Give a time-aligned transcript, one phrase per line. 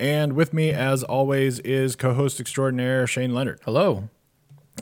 [0.00, 3.60] And with me, as always, is co host extraordinaire Shane Leonard.
[3.66, 4.08] Hello.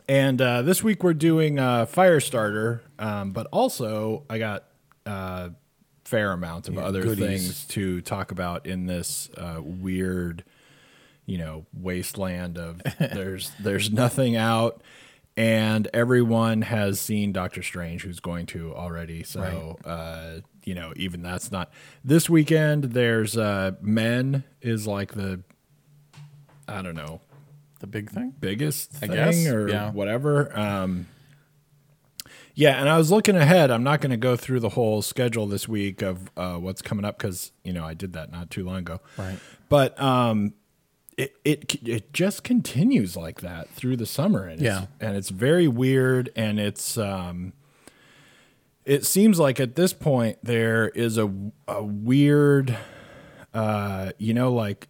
[0.09, 4.65] And uh, this week we're doing uh, Firestarter, um, but also I got
[5.05, 5.49] a uh,
[6.05, 7.27] fair amount of Yeah, other goodies.
[7.27, 10.45] things to talk about in this uh, weird,
[11.27, 14.83] you know, wasteland of there's there's nothing out,
[15.37, 19.25] and everyone has seen Doctor Strange, who's going to already.
[19.25, 21.71] So uh, you know, even that's not
[22.05, 22.85] this weekend.
[22.93, 25.41] There's uh, Men is like the
[26.69, 27.21] I don't know
[27.81, 28.35] The big thing?
[28.39, 29.91] biggest I thing guess, or yeah.
[29.91, 30.57] whatever.
[30.59, 31.07] Um,
[32.55, 33.71] yeah, and I was looking ahead.
[33.71, 37.05] I'm not going to go through the whole schedule this week of uh, what's coming
[37.05, 39.01] up because you know I did that not too long ago.
[39.17, 39.39] Right.
[39.69, 40.55] But um,
[41.17, 44.83] it it it just continues like that through the summer, and Yeah.
[44.83, 47.53] it's, and it's very weird, and it's um,
[48.89, 51.33] it seems like at this point there is a
[51.69, 52.77] a weird,
[53.55, 54.89] uh, you know, like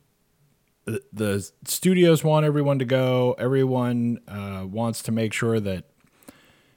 [0.84, 3.34] the- the studios want everyone to go.
[3.38, 5.84] Everyone uh, wants to make sure that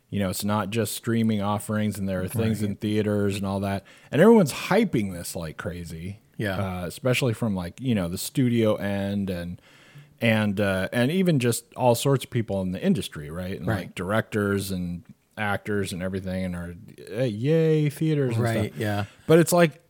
[0.09, 3.61] you know it's not just streaming offerings and there are things in theaters and all
[3.61, 3.85] that.
[4.11, 6.19] And everyone's hyping this like crazy.
[6.37, 6.55] Yeah.
[6.81, 9.61] uh, especially from like you know the studio end and
[10.19, 13.55] and uh, and even just all sorts of people in the industry, right?
[13.57, 13.95] And like Right.
[13.95, 15.03] directors and
[15.37, 16.75] actors and everything, and are
[17.09, 18.73] hey, yay theaters, and Right.
[18.77, 19.05] Yeah.
[19.27, 19.81] But it's like,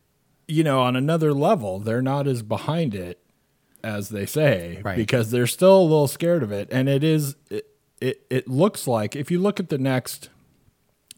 [0.47, 3.20] you know, on another level, they're not as behind it
[3.84, 4.95] as they say Right.
[4.97, 6.67] because they're still a little scared of it.
[6.72, 7.67] And it is, it,
[8.00, 10.30] it, it looks like if you look at the next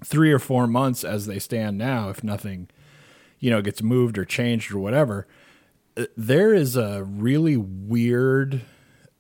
[0.04, 2.70] three or four months as they stand now, if nothing,
[3.40, 5.28] you know, gets moved or changed or whatever,
[5.98, 8.62] uh, there is a really weird.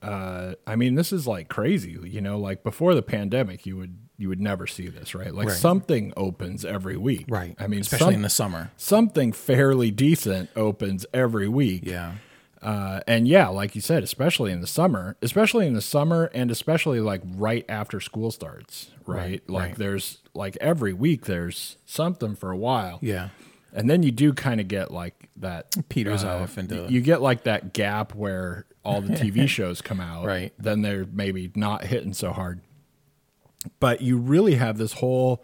[0.02, 1.97] Uh, I mean, this is like crazy.
[2.03, 5.34] You know, like before the pandemic, you would you would never see this, right?
[5.35, 5.57] Like Right.
[5.57, 7.56] something opens every week, Right.
[7.59, 8.72] I mean, especially some- in the summer.
[8.78, 11.84] something fairly decent opens every week.
[11.85, 12.13] Yeah.
[12.61, 16.50] Uh, and yeah, like you said, especially in the summer, especially in the summer, and
[16.50, 19.17] especially like right after school starts, right?
[19.17, 19.75] Right, like right.
[19.75, 23.00] there's like every week there's something for a while.
[23.01, 23.29] Yeah.
[23.73, 27.22] And then you do kind of get like that Peters uh, off into you get
[27.22, 30.25] like that gap where all the TV shows come out.
[30.25, 30.53] Right.
[30.57, 32.61] Then they're maybe not hitting so hard.
[33.79, 35.44] But you really have this whole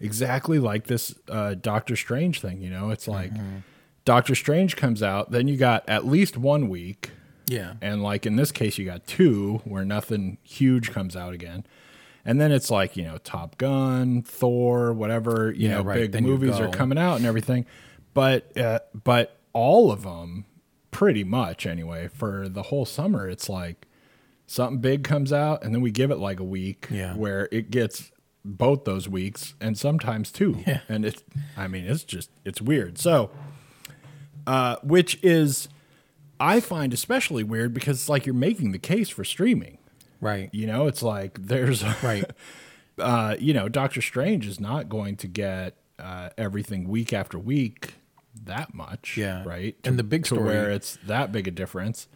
[0.00, 2.90] exactly like this uh, Doctor Strange thing, you know?
[2.90, 3.58] It's like Mm-hmm.
[4.06, 7.10] Doctor Strange comes out, then you got at least one week.
[7.46, 7.74] yeah.
[7.82, 11.64] And like in this case, you got two where nothing huge comes out again.
[12.24, 15.94] And then it's like, you know, Top Gun, Thor, whatever, you Yeah, know, right.
[16.00, 17.66] big Then movies are coming out and everything.
[18.14, 20.46] But, uh, but all of them,
[20.90, 23.86] pretty much anyway, for the whole summer, it's like
[24.50, 27.14] something big comes out and then we give it like a week Yeah.
[27.14, 28.10] where it gets
[28.44, 30.60] both those weeks and sometimes two.
[30.66, 30.80] Yeah.
[30.88, 31.22] And it's,
[31.56, 32.98] I mean, it's just, it's weird.
[32.98, 33.30] So,
[34.48, 35.68] uh, which is,
[36.40, 39.78] I find especially weird because it's like you're making the case for streaming.
[40.20, 40.50] Right.
[40.52, 42.24] You know, it's like there's Right.
[42.98, 47.94] uh, you know, Doctor Strange is not going to get uh, everything week after week
[48.44, 49.16] that much.
[49.16, 49.44] Yeah.
[49.44, 49.76] Right.
[49.84, 52.08] And the big story- where it's that big a difference.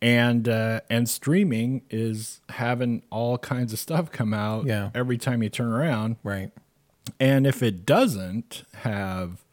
[0.00, 4.90] And uh, and streaming is having all kinds of stuff come out Yeah.
[4.94, 6.16] every time you turn around.
[6.22, 6.52] Right.
[7.18, 9.44] And if it doesn't have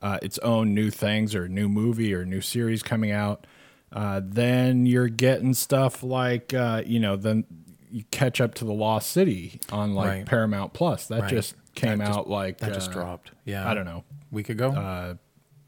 [0.00, 3.46] uh, its own new things or new movie or new series coming out,
[3.90, 7.44] uh, then you're getting stuff like uh, you know then
[7.90, 10.26] you catch up to the Lost City on like Right.
[10.26, 11.06] Paramount Plus.
[11.08, 11.30] That Right.
[11.30, 13.32] just came That just- out like That just uh, dropped.
[13.44, 13.68] Yeah.
[13.68, 14.04] I don't know.
[14.30, 15.16] Week ago?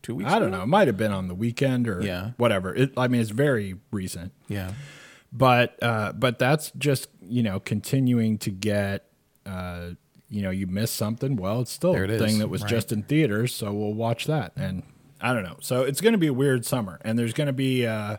[0.06, 0.59] Two weeks I don't ago?
[0.59, 0.62] know.
[0.62, 2.31] It might have been on the weekend or Yeah.
[2.37, 2.72] whatever.
[2.72, 4.71] It, I mean, it's very recent Yeah.
[5.33, 9.05] but uh, but that's just you know continuing to get
[9.44, 9.91] uh,
[10.29, 12.70] you know you miss something well it's still There a thing is, that was right.
[12.70, 14.82] just in theaters so we'll watch that and
[15.20, 17.52] i don't know so it's going to be a weird summer and there's going to
[17.52, 18.17] be uh,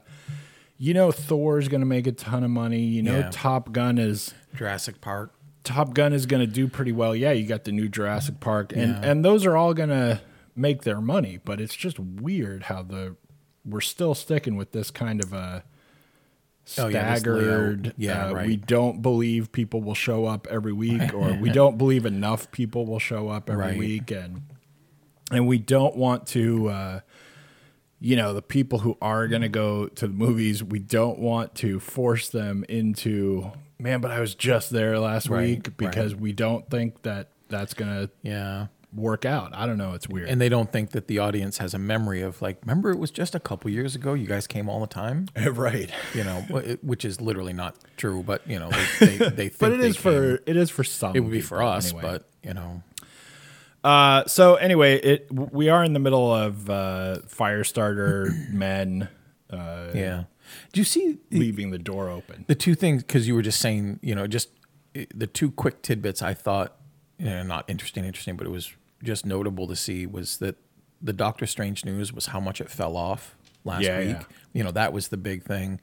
[0.78, 3.30] you know thor's going to make a ton of money you know Yeah.
[3.32, 5.34] top gun is Jurassic Park.
[5.64, 8.72] top gun is going to do pretty well yeah you got the new jurassic park
[8.74, 9.10] and Yeah.
[9.12, 10.22] and those are all going to
[10.58, 13.16] make their money but it's just weird how the
[13.66, 15.64] we're still sticking with this kind of a
[16.78, 17.94] Oh, yeah, staggered.
[17.96, 18.46] Yeah, uh, right.
[18.46, 22.86] We don't believe people will show up every week, or we don't believe enough people
[22.86, 23.78] will show up every Right.
[23.78, 24.42] week, and
[25.32, 27.00] and we don't want to, uh,
[28.02, 31.56] you know, the people who are going to go to the movies, we don't want
[31.56, 33.50] to force them into,
[33.80, 37.74] man, but I was just there last Right, week because we don't think that that's
[37.74, 38.68] going to Yeah.
[38.94, 39.54] Work out.
[39.56, 39.94] I don't know.
[39.94, 40.30] It's weird.
[40.30, 43.12] And they don't think that the audience has a memory of like, remember it was
[43.12, 44.14] just a couple years ago.
[44.14, 45.92] You guys came all the time, right.
[46.14, 46.42] you know,
[46.82, 48.24] which is literally not true.
[48.24, 48.70] But you know,
[49.00, 51.16] they they, they think But it is for it is for some.
[51.16, 52.02] it would be for us, anyway.
[52.02, 52.82] but you know,
[53.84, 59.10] Uh, so anyway, it we are in the middle of uh, Firestarter men
[59.50, 60.24] uh, yeah.
[60.74, 62.46] Do you see leaving the door open.
[62.48, 63.04] the two things?
[63.04, 64.50] Because you were just saying, you know, just
[64.96, 66.77] eh, the two quick tidbits I thought,
[67.18, 68.72] you know, not interesting, interesting, but it was
[69.04, 70.56] just notable to see was that
[71.02, 74.08] the Doctor Strange news was how much it fell off last Yeah, week.
[74.10, 74.24] yeah.
[74.54, 75.80] You know, that was the big thing.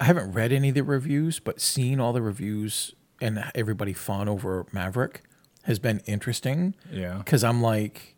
[0.00, 4.28] I haven't read any of the reviews, but seeing all the reviews and everybody fawn
[4.28, 5.22] over Maverick
[5.64, 6.74] has been interesting.
[6.90, 7.18] Yeah.
[7.18, 8.14] Because I'm like,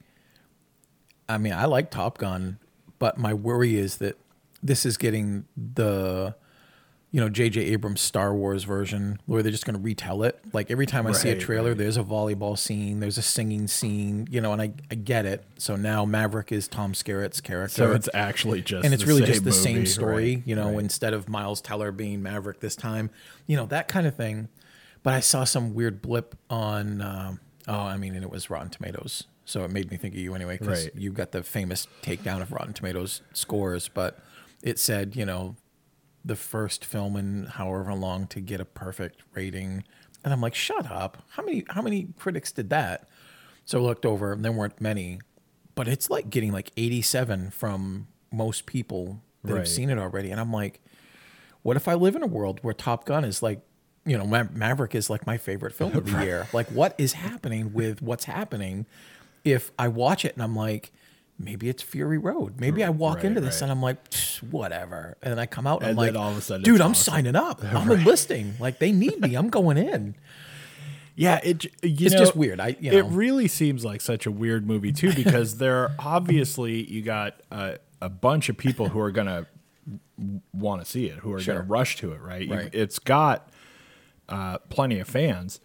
[1.28, 2.58] I mean, I like Top Gun,
[2.99, 4.17] but my worry is that
[4.62, 6.34] this is getting the,
[7.16, 7.62] you know, J.J.
[7.62, 10.38] Abrams Star Wars version where they're just going to retell it.
[10.52, 11.78] Like every time I see a trailer, right.
[11.78, 15.42] there's a volleyball scene, there's a singing scene, you know, and I, I get it.
[15.56, 19.44] So now Maverick is Tom Skerritt's character So it's actually just and it's really just
[19.44, 20.80] the same story, right, you know, right.
[20.80, 23.08] instead of Miles Teller being Maverick this time,
[23.46, 24.48] you know, that kind of thing.
[25.02, 28.68] But I saw some weird blip on, um, oh, I mean, and it was Rotten
[28.68, 29.24] Tomatoes.
[29.46, 30.94] So it made me think of you anyway, because Right.
[30.94, 33.88] you got the famous takedown of Rotten Tomatoes scores.
[33.88, 34.18] But
[34.62, 35.56] it said, you know,
[36.26, 39.84] the first film in however long to get a perfect rating.
[40.25, 41.23] And I'm like, shut up.
[41.31, 43.08] How many how many critics did that?
[43.64, 45.20] So I looked over, and there weren't many,
[45.75, 49.58] but it's like getting like 87 from most people that Right.
[49.61, 50.31] have seen it already.
[50.31, 50.81] And I'm like,
[51.62, 53.61] what if I live in a world where Top Gun is like,
[54.05, 56.46] you know, Ma- Maverick is like my favorite film of the year?
[56.52, 58.87] Like, what is happening with what's happening
[59.44, 60.93] if I watch it and I'm like,
[61.38, 62.58] maybe it's Fury Road.
[62.60, 63.62] Maybe I walk Right, into this right.
[63.62, 63.98] and I'm like,
[64.50, 65.16] whatever.
[65.22, 66.92] And then I come out and, And I'm like, all of a sudden dude, I'm
[66.92, 67.12] awesome.
[67.14, 67.62] signing up.
[67.64, 68.54] I'm enlisting.
[68.58, 69.34] Like, they need me.
[69.34, 70.14] I'm going in.
[71.18, 72.60] Yeah, it It's know, just weird.
[72.60, 77.00] I- you it really seems like such a weird movie too because there obviously you
[77.00, 79.46] got a, a bunch of people who are gonna
[80.52, 81.54] want to see it, who are Sure.
[81.54, 82.20] gonna rush to it.
[82.20, 82.42] Right?
[82.46, 83.48] You- It's got
[84.28, 85.58] uh, plenty of fans,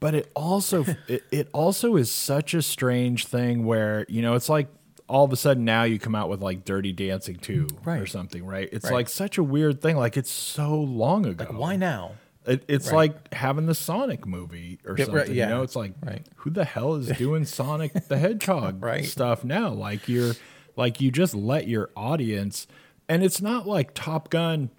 [0.00, 4.48] but it also it, it also is such a strange thing where you know it's
[4.48, 4.68] like
[5.10, 8.46] all of a sudden now you come out with like Dirty Dancing 2 or something,
[8.46, 8.68] right?
[8.70, 8.94] It's Right.
[8.94, 9.96] like such a weird thing.
[9.96, 11.44] Like it's so long ago.
[11.50, 12.12] Like, why now?
[12.46, 12.96] It, it's Right.
[12.96, 15.14] like having the Sonic movie or Yeah, something.
[15.20, 15.48] right, yeah.
[15.48, 16.24] You know, it's like Right.
[16.36, 19.04] who the hell is doing Sonic the Hedgehog Right.
[19.04, 19.70] stuff now?
[19.70, 20.34] Like you're
[20.76, 22.66] like you just let your audience
[23.08, 24.70] and it's not like Top Gun.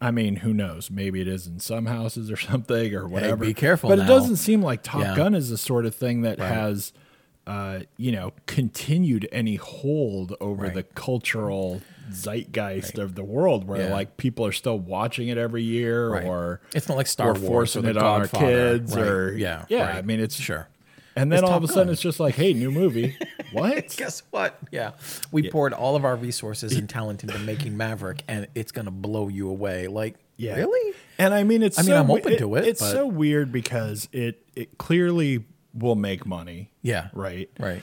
[0.00, 0.90] I mean, who knows?
[0.90, 3.36] Maybe it is in some houses or something or whatever.
[3.46, 4.04] be careful But now.
[4.04, 5.14] it doesn't seem like Top Yeah.
[5.16, 6.92] Gun is the sort of thing that has
[7.46, 10.74] uh, you know, continued any hold over Right.
[10.74, 13.92] the cultural zeitgeist of the world where Yeah.
[13.92, 16.24] like people are still watching it every year Right.
[16.24, 19.06] or It's not like Star Wars forcing or it The on our kids Right.
[19.06, 19.86] or yeah, yeah.
[19.86, 19.94] right.
[19.96, 20.68] I mean, it's sure.
[21.18, 21.92] And then It's all of a sudden, Gun.
[21.94, 23.16] it's just like, hey, new movie.
[23.52, 23.88] what?
[23.96, 24.58] Guess what?
[24.70, 24.90] Yeah,
[25.32, 29.28] we poured all of our resources and talent into making Maverick, and it's gonna blow
[29.28, 29.86] you away.
[29.88, 30.56] Like, Yeah.
[30.56, 30.94] really?
[31.18, 31.78] And I mean, it's.
[31.78, 34.76] I mean, so I'm we- open to it, It's but- so weird because it it
[34.76, 35.44] clearly
[35.76, 36.70] will make money.
[36.82, 37.08] Yeah.
[37.12, 37.50] Right.
[37.58, 37.82] Right.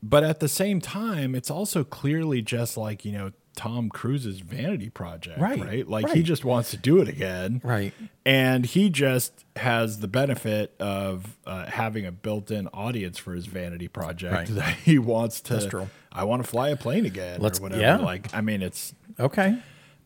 [0.00, 4.88] But at the same time, it's also clearly just like you know Tom Cruise's vanity
[4.90, 5.40] project.
[5.40, 5.88] Right, Right.
[5.88, 7.60] Like he just wants to do it again.
[7.64, 7.92] Right.
[8.24, 13.88] And he just has the benefit of uh, having a built-in audience for his vanity
[13.88, 14.46] project Right.
[14.54, 15.88] that he wants to.
[16.12, 17.82] I want to fly a plane again Let's- or whatever.
[17.82, 17.96] yeah.
[17.96, 19.58] Like, I mean, it's Okay.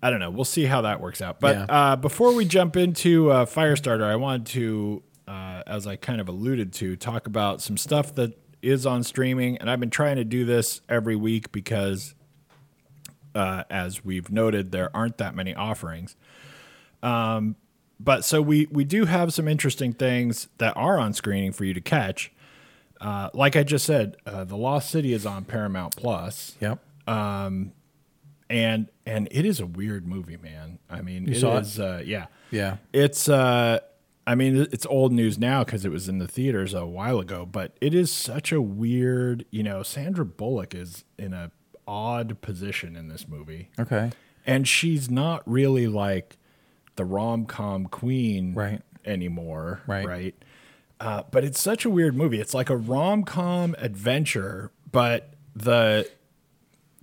[0.02, 0.30] I don't know.
[0.30, 1.38] We'll see how that works out.
[1.38, 1.64] But Yeah.
[1.92, 6.29] uh, before we jump into uh, Firestarter, I wanted to, uh, as I kind of
[6.29, 9.57] alluded to, talk about some stuff that is on streaming.
[9.59, 12.14] And I've been trying to do this every week because,
[13.35, 16.17] uh, as we've noted, there aren't that many offerings.
[17.02, 17.57] Um,
[17.99, 21.75] but so we we do have some interesting things that are on screening for you
[21.75, 22.33] to catch.
[23.00, 26.79] Uh, like I just said, uh, The Lost City is on Paramount Plus Yep.
[27.07, 27.73] and
[28.49, 30.79] and it is a weird movie, man.
[30.91, 31.62] I mean, it saw it?
[31.62, 32.76] is, uh, yeah, Yeah.
[32.93, 33.81] It's, uh,
[34.26, 37.45] I mean, it's old news now because it was in the theaters a while ago,
[37.45, 39.45] but it is such a weird.
[39.50, 41.50] You know, Sandra Bullock is in a
[41.88, 44.12] odd position in this movie, Okay.
[44.47, 46.37] and she's not really like
[46.95, 48.83] the rom com queen Right.
[49.05, 50.07] anymore, Right.
[50.07, 50.35] Right.
[51.00, 52.38] Uh, but it's such a weird movie.
[52.41, 56.09] It's like a rom com adventure, but the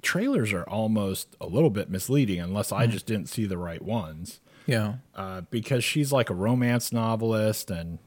[0.02, 2.72] trailers are almost a little bit misleading unless.
[2.72, 4.40] I just didn't see the right ones.
[4.70, 4.94] Yeah.
[5.16, 8.00] Uh, because she's like a romance novelist and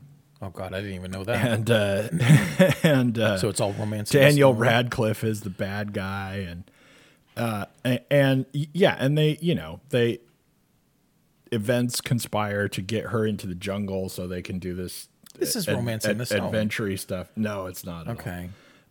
[0.44, 1.46] Oh God, I didn't even know that.
[1.46, 2.08] and uh,
[2.82, 4.12] and uh, so it's all romance.
[4.12, 4.52] in this Daniel.
[4.54, 6.64] Radcliffe is the bad guy and
[7.36, 10.18] uh, a- and yeah, and they, you know, they
[11.50, 15.08] events conspire to get her into the jungle so they can do this.
[15.38, 16.44] This is ad- romance in ad- the stone.
[16.46, 17.30] adventure stuff.
[17.36, 18.08] No, it's not.
[18.08, 18.50] Okay.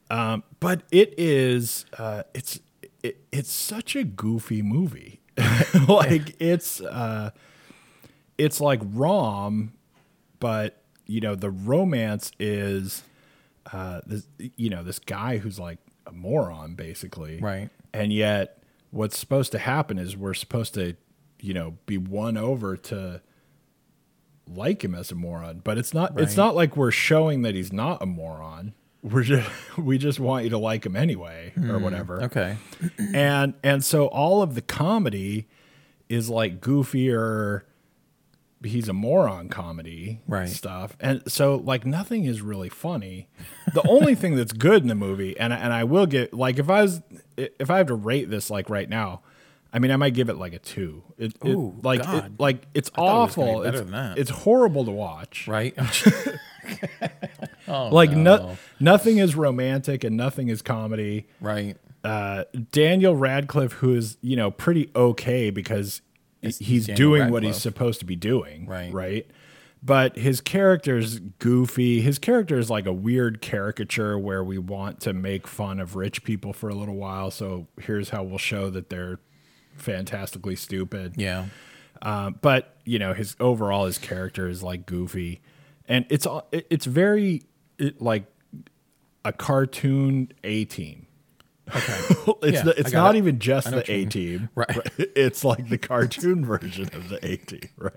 [0.09, 1.85] Um, but it is.
[1.97, 2.59] Uh, it's
[3.03, 5.19] it, it's such a goofy movie.
[5.87, 7.31] like it's uh,
[8.43, 9.73] it's like rom,
[10.39, 13.03] but you know the romance is
[13.71, 17.69] uh, this you know this guy who's like a moron basically, Right.
[17.93, 20.95] And yet, what's supposed to happen is we're supposed to
[21.39, 23.21] you know be won over to
[24.47, 26.19] like him as a moron, but it's not.
[26.19, 28.73] It's not like we're showing that he's not a moron.
[29.03, 32.23] We're just we just want you to like him anyway or whatever Hmm.
[32.25, 32.57] Okay.
[33.13, 35.47] and and so all of the comedy
[36.09, 37.63] is like goofier
[38.63, 40.47] he's a moron comedy Right.
[40.49, 43.27] stuff and so like nothing is really funny
[43.73, 46.59] the only thing that's good in the movie and I- and I will get like
[46.59, 47.01] if I was
[47.37, 49.21] if I have to rate this like right now
[49.73, 52.67] I mean I might give it like a 2 it, it- Ooh, like it, like
[52.73, 54.17] it's thought it awful better it's, than that.
[54.17, 55.73] it's horrible to watch Right.
[57.67, 58.37] oh, like no.
[58.37, 61.77] no, nothing is romantic and nothing is comedy Right.
[62.03, 66.01] uh, Daniel Radcliffe, who is you know pretty okay because
[66.41, 68.91] He's- Daniel doing what he's supposed to be doing, Right.
[68.93, 69.27] Right.
[69.83, 72.01] But his character's goofy.
[72.01, 76.23] His character is like a weird caricature where we want to make fun of rich
[76.23, 77.31] people for a little while.
[77.31, 79.19] So here's how we'll show that they're
[79.75, 81.13] fantastically stupid.
[81.17, 81.45] Yeah.
[82.03, 85.41] Um, but you know, his overall his character is like goofy,
[85.87, 87.41] and it's all- it, it's very
[87.79, 88.25] it, like
[89.25, 91.07] a cartoon A team.
[91.75, 91.97] Okay.
[92.43, 93.19] it's Yeah, the, I not it.
[93.19, 94.49] even just the A team.
[94.55, 94.77] Right.
[95.15, 97.93] It's like the cartoon version of the A team, right?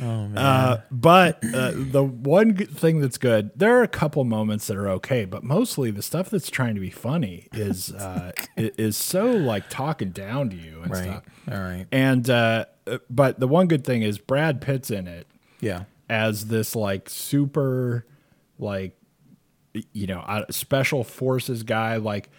[0.00, 0.38] Oh man.
[0.38, 4.88] Uh, but uh, the one thing that's good, there are a couple moments that are
[4.88, 9.68] okay, but mostly the stuff that's trying to be funny is uh, is so like
[9.68, 11.02] talking down to you and right.
[11.04, 11.22] stuff.
[11.50, 11.86] All right.
[11.92, 15.26] And uh, uh, but the one good thing is Brad Pitt's in it
[15.60, 15.84] Yeah.
[16.08, 18.06] as this like super
[18.58, 18.96] like
[19.92, 22.30] you know uh, special forces guy like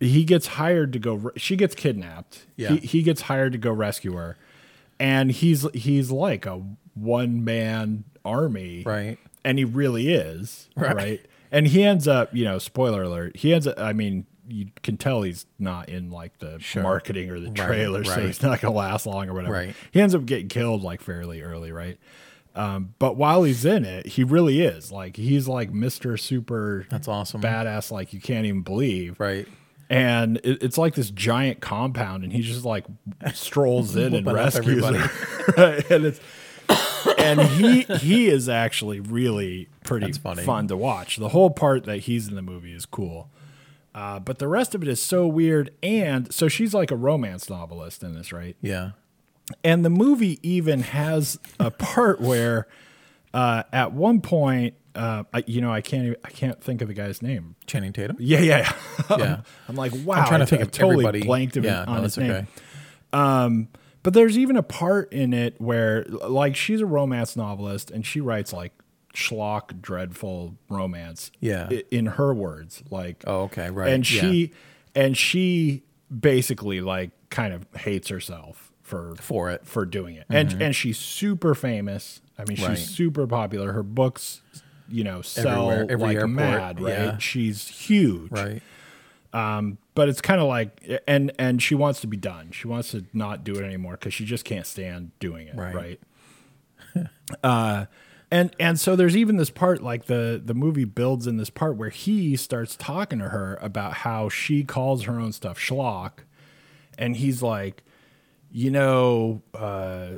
[0.00, 2.70] he gets hired to go she gets kidnapped Yeah.
[2.70, 4.36] he, he gets hired to go rescue her
[5.00, 6.62] and he's he's like a
[6.94, 9.18] one man army Right.
[9.44, 10.94] and he really is Right.
[10.96, 11.20] right.
[11.50, 14.96] and he ends up you know spoiler alert he ends up i mean you can
[14.96, 16.82] tell he's not in like the Sure.
[16.82, 18.24] marketing or the Right, trailer so right.
[18.26, 19.74] he's not gonna last long or whatever Right.
[19.90, 21.98] he ends up getting killed like fairly early right
[22.54, 27.06] um, but while he's in it he really is like he's like mr super That's
[27.06, 27.40] awesome.
[27.40, 29.46] badass like you can't even believe Right.
[29.90, 32.84] And it, it's like this giant compound and he just like
[33.34, 34.98] strolls in and rescues everybody.
[34.98, 35.90] her right?
[35.90, 36.20] and it's
[37.18, 40.06] and he he is actually really pretty
[40.44, 43.30] fun to watch the whole part that he's in the movie is cool
[43.94, 47.48] uh, but the rest of it is so weird and so she's like a romance
[47.48, 48.90] novelist in this right Yeah.
[49.64, 52.66] and the movie even has a part where
[53.32, 56.88] uh, at one point uh, I, you know i can't even, i can't think of
[56.88, 58.16] the guy's name Channing Tatum.
[58.18, 58.72] yeah, yeah.
[59.10, 59.40] Yeah.
[59.68, 60.16] I'm like, wow.
[60.16, 61.22] I'm trying to I think t- of totally everybody.
[61.26, 61.84] blanked him yeah.
[61.84, 62.46] on No, his that's name.
[63.12, 63.68] okay.
[64.02, 68.20] But there's even a part in it where, like, she's a romance novelist and she
[68.20, 68.72] writes like
[69.14, 71.30] schlock, dreadful romance.
[71.40, 71.68] Yeah.
[71.90, 73.70] In her words, like, Oh, okay.
[73.70, 73.92] Right.
[73.92, 74.20] and yeah.
[74.20, 74.52] she,
[74.94, 75.82] and she
[76.16, 79.60] basically like kind of hates herself for For it.
[79.62, 79.68] Mm-hmm.
[79.68, 82.22] for doing it, and and she's super famous.
[82.38, 82.78] I mean, she's Right.
[82.78, 83.72] super popular.
[83.72, 84.40] Her books,
[84.88, 86.80] you know, sell Everywhere, like airport, mad.
[86.80, 86.90] Right?
[86.92, 87.18] yeah.
[87.18, 88.62] She's huge Right.
[89.32, 93.04] but it's kind of like and and she wants to be done she wants to
[93.12, 95.74] not do it anymore because she just can't stand doing it Right.
[96.94, 97.06] right,
[97.44, 97.86] uh
[98.30, 101.76] and and so there's even this part like the the movie builds in this part
[101.76, 106.20] where he starts talking to her about how she calls her own stuff schlock
[106.98, 107.82] and he's like
[108.50, 110.08] you know uh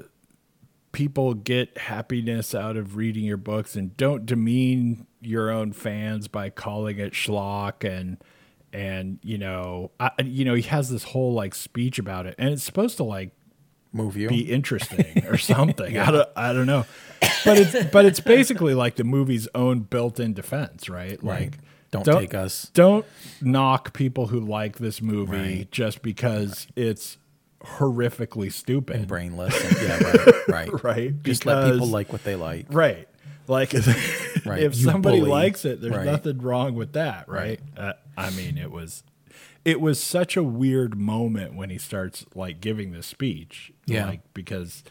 [0.93, 6.51] people get happiness out of reading your books and don't demean your own fans by
[6.51, 8.17] calling it schlock and
[8.73, 12.51] and you know I, you know he has this whole like speech about it and
[12.51, 13.31] it's supposed to like
[13.93, 14.29] Move you.
[14.29, 16.87] be interesting or something I don't I don't know
[17.45, 21.51] but it's but it's basically like the movie's own built-in defense right Right.
[21.53, 21.59] like
[21.91, 22.71] Don't take us.
[22.73, 23.05] don't
[23.41, 25.71] knock people who like this movie Right.
[25.73, 27.19] just because it's
[27.65, 29.55] horrifically stupid and brainless.
[29.65, 29.99] and- yeah.
[30.49, 30.73] Right.
[30.73, 30.85] Right.
[30.85, 32.67] right Just let people like what they like.
[32.71, 33.07] Right.
[33.47, 34.63] Like if, Right.
[34.63, 35.31] if somebody bully.
[35.31, 36.07] likes it, there's Right.
[36.07, 37.61] nothing wrong with that, right?
[37.77, 39.03] Uh, I mean, it was
[39.65, 43.73] it was such a weird moment when he starts like giving this speech.
[43.87, 44.07] Yeah.
[44.07, 44.83] Like because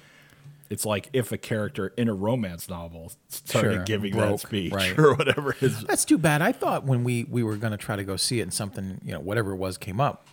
[0.69, 3.83] it's like if a character in a romance novel started Sure.
[3.85, 4.29] giving Broke.
[4.41, 4.97] that speech Right.
[4.99, 6.41] or whatever his That's too bad.
[6.43, 9.01] I thought when we we were going to try to go see it and something,
[9.03, 10.27] you know, whatever it was came up,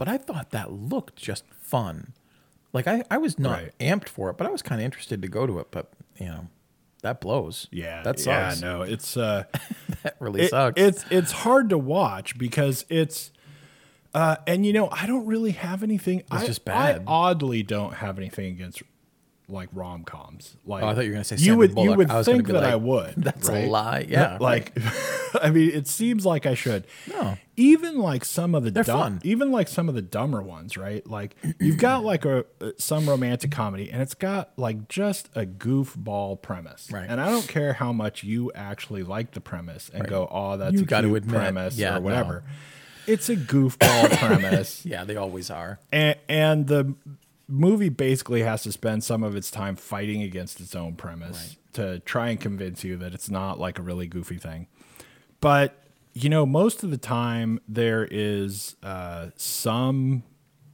[0.00, 2.14] but I thought that looked just fun.
[2.72, 3.72] Like I, I was not Right.
[3.78, 5.68] amped for it, but I was kind of interested to go to it.
[5.70, 6.46] But you know,
[7.02, 7.66] that blows.
[7.70, 8.60] Yeah, that sucks.
[8.62, 9.44] yeah, no, it's uh,
[10.02, 10.80] That really it- sucks.
[10.80, 13.30] it's it's hard to watch because it's,
[14.14, 16.22] uh, and you know, I don't really have anything.
[16.30, 17.00] I, just bad.
[17.00, 18.82] I oddly don't have anything against
[19.50, 20.56] like rom coms.
[20.64, 22.46] Like Oh, I thought you were gonna say you would you would I was think
[22.48, 23.14] that I would.
[23.16, 24.76] "That's a lie." Yeah, like
[25.42, 26.86] I mean, it seems like I should.
[27.08, 27.36] No.
[27.56, 29.20] even like some of the They're dumb, fun.
[29.24, 31.06] even like some of the dumber ones, right?
[31.06, 35.46] Like you've got like a uh, some romantic comedy, and it's got like just a
[35.46, 37.06] goofball premise, Right.
[37.08, 40.74] And I don't care how much you actually like the premise and go, "Oh, that's
[40.74, 42.00] You a gotta admit, premise," yeah, or no.
[42.00, 42.42] whatever.
[43.06, 45.80] It's a goofball premise, yeah, they always are.
[45.90, 46.94] and, and the
[47.50, 51.98] movie basically has to spend some of its time fighting against its own premise to
[52.00, 54.66] try and convince you that it's not like a really goofy thing.
[55.40, 55.76] But
[56.12, 60.22] you know, most of the time there is uh, some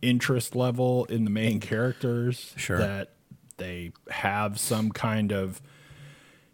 [0.03, 2.79] interest level in the main characters Sure.
[2.79, 3.13] that
[3.57, 5.61] they have some kind of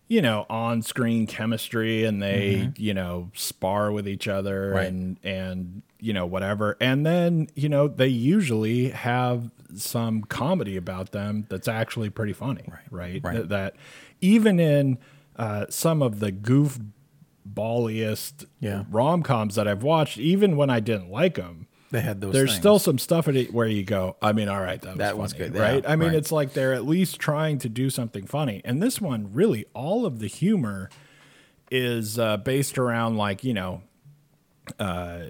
[0.08, 4.76] you know on-screen chemistry and they you know spar with each other Mm-hmm.
[4.76, 4.88] Right.
[4.88, 11.12] and and you know whatever and then you know they usually have some comedy about
[11.12, 13.36] them that's actually pretty funny right, Right.
[13.36, 13.76] That, that
[14.20, 14.98] even in
[15.36, 16.78] uh, some of the goof
[17.44, 18.84] balliest Yeah.
[18.90, 22.32] rom-coms that I've watched even when I didn't like them They had those.
[22.32, 22.60] there's things.
[22.60, 25.18] still some stuff in it where you go, I mean, all right, that was, That
[25.18, 25.82] was good, right?
[25.82, 26.16] yeah, I mean, right.
[26.18, 28.60] it's like they're at least trying to do something funny.
[28.64, 30.88] And this one, really, all of the humor
[31.70, 33.82] is uh, based around like you know,
[34.78, 35.26] uh,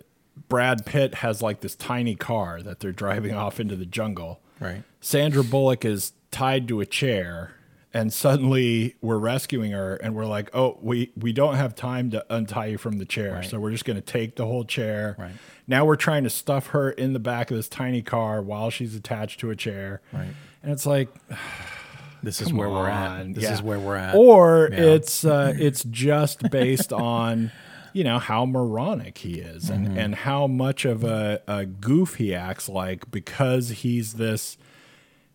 [0.49, 4.41] Brad Pitt has like this tiny car that they're driving off into the jungle.
[4.61, 4.83] right.
[5.01, 7.55] Sandra Bullock is tied to a chair
[7.95, 12.25] and suddenly we're rescuing her and we're like, "Oh, we we don't have time to
[12.31, 13.35] untie you from the chair.
[13.35, 13.45] Right.
[13.45, 15.33] So we're just going to take the whole chair." Right.
[15.67, 18.95] Now we're trying to stuff her in the back of this tiny car while she's
[18.95, 20.01] attached to a chair.
[20.13, 20.29] Right.
[20.63, 21.09] And it's like,
[22.23, 23.35] This is where we're on, at.
[23.35, 23.55] This yeah.
[23.55, 24.15] is where we're at.
[24.15, 24.79] Or Yeah.
[24.79, 27.51] it's uh, it's just based on
[27.93, 29.99] you know how moronic he is and Mm-hmm.
[29.99, 34.57] and how much of a, a goof he acts like because he's this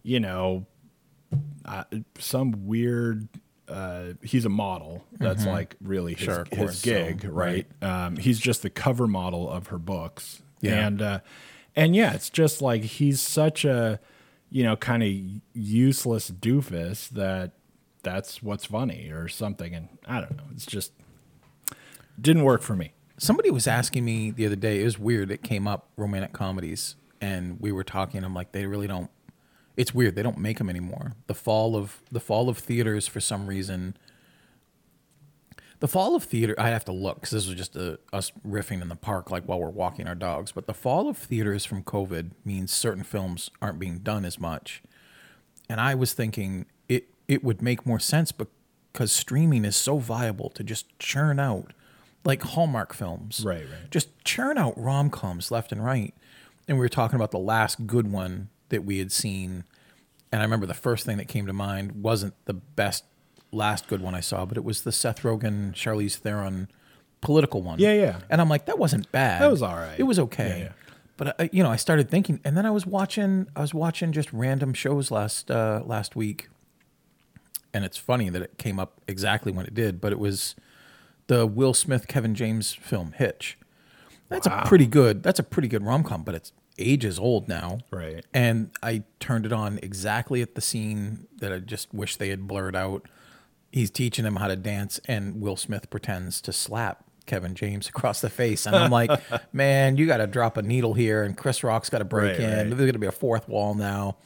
[0.03, 0.65] you know
[1.65, 1.83] uh,
[2.19, 3.27] some weird
[3.67, 6.55] uh, he's a model that's like really his, Mm-hmm.
[6.55, 10.87] Sure, his gig so, right, Um, he's just the cover model of her books Yeah.
[10.87, 11.19] and uh,
[11.75, 13.99] and yeah it's just like he's such a
[14.49, 15.09] you know kind of
[15.53, 17.51] useless doofus that
[18.03, 20.93] that's what's funny or something and i don't know it's just
[22.19, 24.81] didn't work for me Somebody was asking me the other day.
[24.81, 25.31] It was weird.
[25.31, 28.23] It came up romantic comedies, and we were talking.
[28.23, 29.09] I'm like, they really don't.
[29.75, 30.15] It's weird.
[30.15, 31.13] They don't make them anymore.
[31.25, 33.97] The fall of the fall of theaters for some reason.
[35.79, 36.53] The fall of theater.
[36.59, 39.45] I have to look because this was just a, us riffing in the park, like
[39.45, 40.51] while we're walking our dogs.
[40.51, 44.83] But the fall of theaters from COVID means certain films aren't being done as much.
[45.67, 50.51] And I was thinking it it would make more sense because streaming is so viable
[50.51, 51.73] to just churn out
[52.25, 53.43] like Hallmark films.
[53.45, 53.91] Right, right.
[53.91, 56.13] Just churn out rom coms left and right.
[56.67, 59.63] And we were talking about the last good one that we had seen.
[60.31, 63.05] And I remember the first thing that came to mind wasn't the best
[63.51, 66.67] last good one I saw, but it was the Seth Rogen, Charlize Theron
[67.21, 67.79] political one.
[67.79, 68.19] Yeah, yeah.
[68.29, 69.41] And I'm like, that wasn't bad.
[69.41, 69.99] That was all right.
[69.99, 70.47] It was okay.
[70.47, 70.71] Yeah, yeah.
[71.17, 73.47] But I, you know, I started thinking, and then I was watching.
[73.55, 76.47] I was watching just random shows last uh, last week,
[77.73, 79.99] and it's funny that it came up exactly when it did.
[79.99, 80.55] But it was
[81.27, 83.57] the Will Smith Kevin James film Hitch.
[84.29, 85.23] That's a pretty good.
[85.23, 87.79] That's a pretty good rom com, but it's ages old now.
[87.91, 88.25] Right.
[88.33, 92.47] And I turned it on exactly at the scene that I just wish they had
[92.47, 93.07] blurred out.
[93.71, 98.19] He's teaching him how to dance, and Will Smith pretends to slap Kevin James across
[98.21, 98.65] the face.
[98.65, 99.11] And I'm like,
[99.53, 102.39] man, you got to drop a needle here, and Chris Rock's got to break Right,
[102.41, 102.49] in.
[102.49, 102.63] right.
[102.67, 104.17] There's going to be a fourth wall now.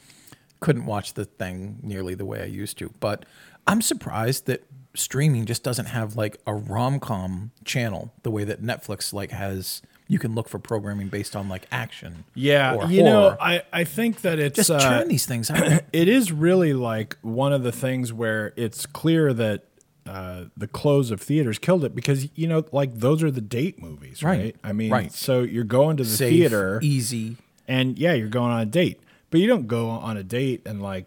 [0.60, 2.92] Couldn't watch the thing nearly the way I used to.
[3.00, 3.24] But
[3.66, 8.62] I'm surprised that streaming just doesn't have like a rom com channel the way that
[8.62, 9.82] Netflix like has.
[10.08, 12.24] You can look for programming based on like action.
[12.34, 15.80] yeah you know i i think that it's just uh, churn these things out.
[15.92, 19.64] it is really like one of the things where it's clear that
[20.04, 23.80] uh, the close of theaters killed it because you know like those are the date
[23.80, 24.56] movies right, Right.
[24.62, 25.12] i mean Right.
[25.12, 27.36] so you're going to the Safe, theater easy.
[27.66, 29.00] and yeah you're going on a date
[29.30, 31.06] but you don't go on a date and like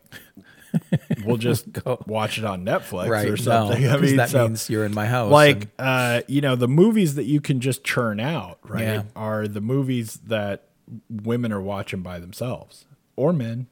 [1.26, 2.04] we'll just Go.
[2.08, 3.28] watch it on netflix right?
[3.30, 5.32] or something No, i mean that so, means you're in my house.
[5.32, 9.04] like and- uh you know the movies that you can just churn out right Yeah.
[9.16, 10.64] are the movies that
[11.10, 12.86] women are watching by themselves
[13.16, 13.68] or men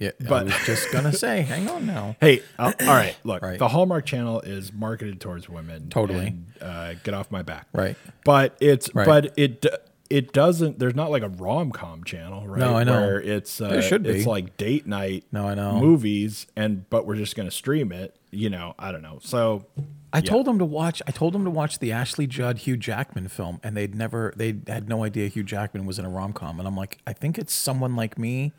[0.00, 2.14] yeah, but- I was just gonna say, hang on now.
[2.20, 3.16] Hey, uh, all right.
[3.24, 3.58] Look, Right.
[3.58, 5.88] the Hallmark Channel is marketed towards women.
[5.90, 6.28] Totally.
[6.28, 7.66] and, uh, get off my back.
[7.72, 7.96] Right.
[8.24, 9.04] But it's Right.
[9.08, 9.66] but it
[10.10, 10.78] it doesn't.
[10.78, 12.58] There's not like a rom com channel, right?
[12.58, 13.00] No, I know.
[13.00, 15.24] Where it's uh, There should it's like date night.
[15.32, 15.78] No, I know.
[15.78, 18.16] movies, and but we're just gonna stream it.
[18.30, 19.18] You know, I don't know.
[19.22, 19.66] So
[20.12, 21.02] I told them to watch.
[21.06, 24.32] I told them to watch the Ashley Judd Hugh Jackman film, and they'd never.
[24.36, 27.12] They had no idea Hugh Jackman was in a rom com, and I'm like, I
[27.12, 28.52] think it's someone like me,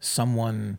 [0.00, 0.78] someone,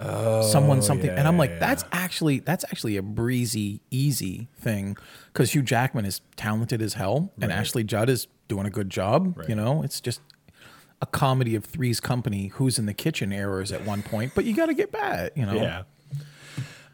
[0.00, 1.58] someone something, and I'm like, yeah.
[1.60, 4.96] that's actually that's actually a breezy, easy thing
[5.32, 9.44] because Hugh Jackman is talented as hell, and Ashley Judd is doing a good job.
[9.48, 10.20] You know, it's just
[11.00, 14.54] a comedy of Three's Company, who's in the kitchen errors at one point, but you
[14.56, 15.32] got to get back.
[15.36, 15.82] You know, Yeah.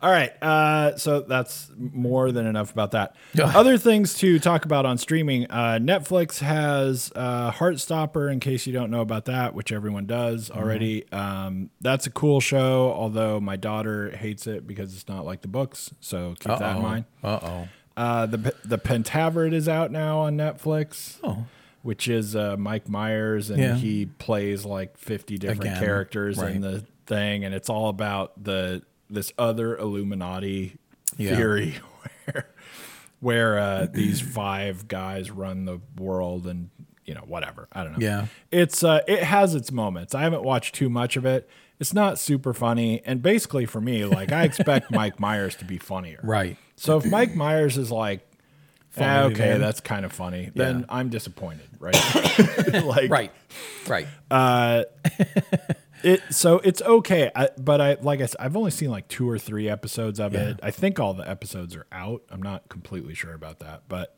[0.03, 0.33] All right.
[0.43, 3.17] Uh, so that's more than enough about that.
[3.41, 5.47] Other things to talk about on streaming.
[5.51, 10.51] Uh, Netflix has uh, Heartstopper, in case you don't know about that, which everyone does
[10.51, 11.11] already.
[11.11, 15.49] Um, that's a cool show, although my daughter hates it because it's not like the
[15.49, 15.95] books.
[16.01, 17.05] So keep that in mind.
[17.23, 17.69] Uh oh.
[17.97, 21.19] Uh, the the Pentaverate is out now on Netflix.
[21.23, 21.47] Oh.
[21.83, 23.75] Which is uh, Mike Myers, and Yeah.
[23.75, 26.55] he plays like fifty different Again, characters right.
[26.55, 30.79] in the thing, and it's all about the this other Illuminati
[31.19, 31.37] Yeah.
[31.37, 31.75] theory
[32.25, 32.47] where
[33.21, 36.71] where uh, these five guys run the world, and
[37.05, 37.69] you know whatever.
[37.73, 37.99] I don't know.
[38.07, 38.27] Yeah.
[38.51, 40.15] it's uh, it has its moments.
[40.15, 41.49] I haven't watched too much of it.
[41.81, 45.79] It's not super funny, and basically for me, like I expect Mike Myers to be
[45.79, 46.21] funnier.
[46.23, 46.57] Right.
[46.77, 48.27] So if Mike Myers is like,
[48.91, 51.95] Funny "Ah, okay, then." that's kind of funny, then I'm disappointed, right?
[52.85, 53.33] like, Right.
[53.89, 54.07] Right.
[54.31, 54.85] Uh,
[56.05, 59.29] it so it's okay, I, but I like I said, I've only seen like two
[59.29, 60.61] or three episodes of it.
[60.63, 62.23] I think all the episodes are out.
[62.31, 64.17] I'm not completely sure about that, but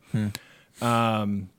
[0.81, 1.49] um,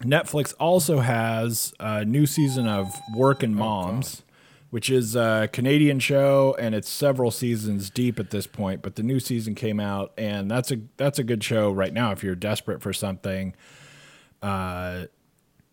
[0.00, 4.22] Netflix also has a new season of Working Moms,
[4.70, 8.82] which is a Canadian show, and it's several seasons deep at this point.
[8.82, 12.12] But the new season came out, and that's a that's a good show right now
[12.12, 13.54] if you're desperate for something
[14.42, 15.06] uh,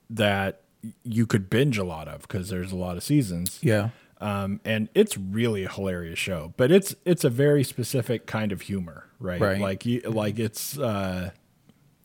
[0.09, 0.61] that
[1.03, 3.59] you could binge a lot of because there's a lot of seasons.
[3.61, 3.89] Yeah.
[4.21, 8.61] Um, and it's really a hilarious show, but it's it's a very specific kind of
[8.61, 9.41] humor, right?
[9.41, 9.59] Right.
[9.59, 11.31] Like you, like it's uh,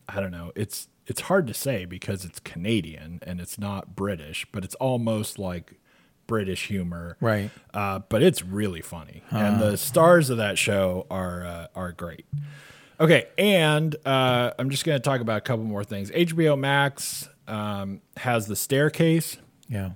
[0.09, 4.47] I don't know, it's it's hard to say because it's Canadian and it's not British,
[4.53, 5.75] but it's almost like
[6.27, 7.51] British humor, Right.
[7.75, 12.25] Uh, but it's really funny, and the stars of that show are uh, are great.
[13.01, 16.11] Okay, and uh, I'm just going to talk about a couple more things.
[16.11, 19.91] HBO Max um, has the staircase Yeah.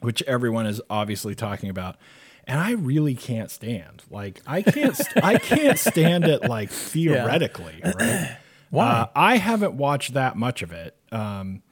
[0.00, 1.96] which everyone is obviously talking about
[2.44, 7.80] and i really can't stand like i can't st- i can't stand it like theoretically
[7.84, 8.36] right
[8.72, 8.86] Why?
[8.88, 11.62] Uh, i haven't watched that much of it um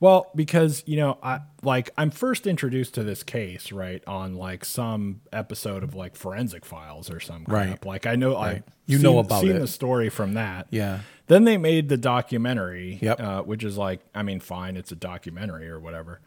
[0.00, 4.64] well because you know i like i'm first introduced to this case right on like
[4.64, 7.84] some episode of like forensic files or some crap Right.
[7.86, 8.62] like i know i Right.
[8.86, 9.58] You know about seen it.
[9.60, 11.00] the story from that Yeah.
[11.26, 13.20] then they made the documentary, Yep.
[13.20, 16.20] uh, which is like, I mean, fine, it's a documentary or whatever.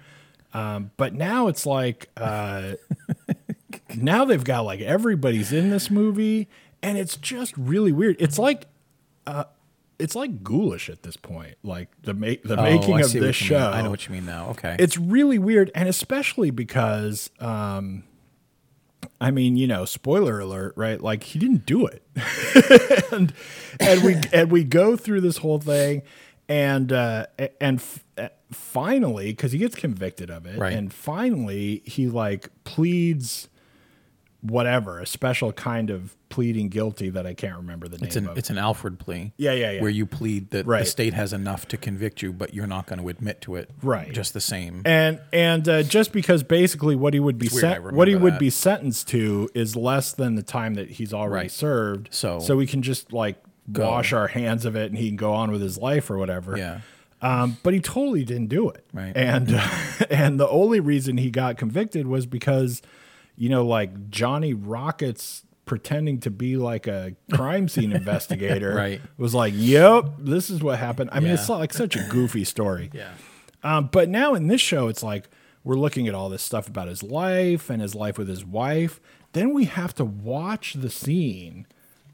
[0.53, 2.73] Um, but now it's like, uh,
[3.95, 6.47] now they've got like everybody's in this movie,
[6.83, 8.15] and it's just really weird.
[8.19, 8.67] It's like,
[9.25, 9.45] uh,
[10.01, 11.55] it's like ghoulish at this point.
[11.63, 13.55] Like the make the Oh, making I of this show.
[13.59, 13.73] mean.
[13.73, 14.49] I know what you mean now.
[14.49, 14.75] Okay.
[14.79, 18.03] It's really weird, and especially because, um,
[19.19, 20.99] I mean, you know, spoiler alert, right?
[21.01, 22.01] Like he didn't do it,
[23.11, 23.33] and
[23.79, 26.01] and we and we go through this whole thing,
[26.49, 27.27] and uh,
[27.59, 30.73] and f- uh, finally, because he gets convicted of it, Right.
[30.73, 33.47] and finally he like pleads
[34.41, 38.29] whatever a special kind of pleading guilty that I can't remember the it's name an
[38.31, 38.37] of.
[38.37, 39.33] it's an Alford plea.
[39.37, 39.81] Yeah, yeah, yeah.
[39.81, 40.79] Where you plead that Right.
[40.79, 43.69] the state has enough to convict you, but you're not going to admit to it.
[43.83, 44.11] Right.
[44.11, 44.81] Just the same.
[44.85, 48.39] and and uh, just because basically what he would be sent what he remember would
[48.39, 51.51] be sentenced to is less than the time that he's already Right.
[51.51, 52.07] served.
[52.11, 53.35] So- so we can just like
[53.71, 53.87] Go.
[53.89, 56.57] wash our hands of it and he can go on with his life or whatever.
[56.57, 56.81] yeah.
[57.21, 58.83] Um, but he totally didn't do it.
[58.91, 59.11] Right.
[59.15, 59.49] And
[60.09, 62.81] and the only reason he got convicted was because,
[63.41, 69.01] you know, like Johnny Rockets pretending to be like a crime scene investigator Right.
[69.17, 71.09] was like, Yep, this is what happened.
[71.11, 71.33] I mean, Yeah.
[71.35, 72.91] it's like such a goofy story.
[72.93, 73.09] Yeah.
[73.63, 75.27] Um, but now in this show, it's like
[75.63, 78.99] we're looking at all this stuff about his life and his life with his wife.
[79.33, 81.65] Then we have to watch the scene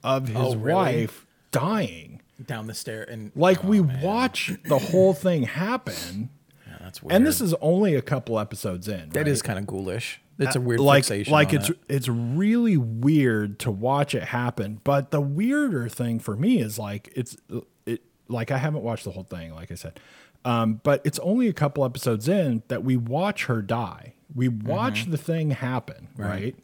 [0.04, 0.74] of his Oh, really?
[0.74, 2.22] wife dying.
[2.46, 4.02] Down the stair and Like Oh, we man.
[4.02, 6.30] watch the whole thing happen,
[6.68, 7.16] Yeah, that's weird.
[7.16, 9.10] and this is only a couple episodes in.
[9.10, 9.28] that right?
[9.28, 10.22] is kind of ghoulish.
[10.40, 11.34] It's a weird like fixation.
[11.34, 11.80] like on it's it.
[11.90, 14.82] it's really weird to watch it happen.
[14.84, 17.38] But the weirder thing for me is like it's
[17.86, 20.00] it like I haven't watched the whole thing, like I said.
[20.46, 24.14] Um, but it's only a couple episodes in that we watch her die.
[24.34, 26.56] We watch the thing happen, right?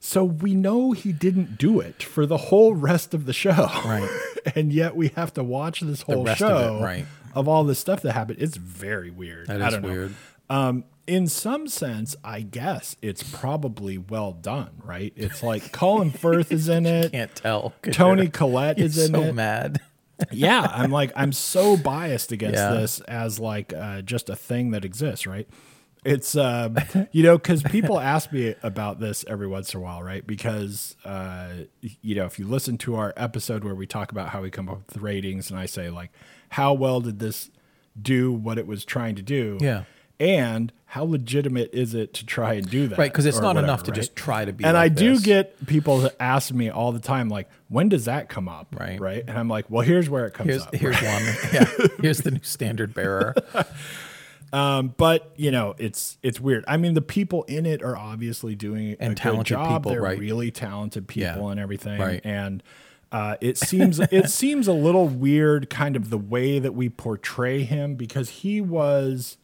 [0.00, 3.68] So we know he didn't do it for the whole rest of the show.
[3.84, 4.08] Right.
[4.54, 7.06] and yet we have to watch this whole rest of it, show right.
[7.34, 8.38] of all this stuff that happened.
[8.40, 9.48] It's very weird.
[9.48, 9.88] That I don't know.
[9.88, 10.14] weird.
[10.48, 15.12] Um, in some sense, I guess it's probably well done, right?
[15.16, 17.12] It's like Colin Firth is in it.
[17.12, 17.72] Can't tell.
[17.90, 19.32] Toni Collette is in so it.
[19.34, 19.80] mad.
[20.30, 22.72] yeah, I'm like I'm so biased against Yeah.
[22.72, 25.48] this as like uh, just a thing that exists, right?
[26.04, 26.76] It's um,
[27.12, 30.26] you know because people ask me about this every once in a while, right?
[30.26, 31.48] Because uh,
[31.80, 34.68] you know if you listen to our episode where we talk about how we come
[34.68, 36.10] up with ratings, and I say like,
[36.50, 37.50] how well did this
[38.00, 39.58] do what it was trying to do?
[39.60, 39.84] Yeah.
[40.20, 42.98] And how legitimate is it to try and do that?
[42.98, 45.14] Right, because it's not whatever, enough to just try to be And like I do
[45.14, 45.22] this.
[45.22, 48.76] get people that ask me all the time, like, when does that come up?
[48.78, 49.00] Right.
[49.00, 49.24] Right.
[49.26, 50.74] And I'm like, well, here's where it comes Here's up.
[50.74, 51.22] here's one.
[51.54, 51.86] Yeah.
[52.02, 53.34] Here's the new standard bearer.
[54.52, 56.64] Um, but you know, it's it's weird.
[56.66, 59.82] I mean, the people in it are obviously doing And a talented good job.
[59.82, 60.18] people, They're right.
[60.18, 61.50] really talented people Yeah.
[61.52, 62.00] and everything.
[62.00, 62.20] Right.
[62.24, 62.60] And
[63.12, 67.62] uh, it seems it seems a little weird, kind of the way that we portray
[67.62, 69.36] him, because he was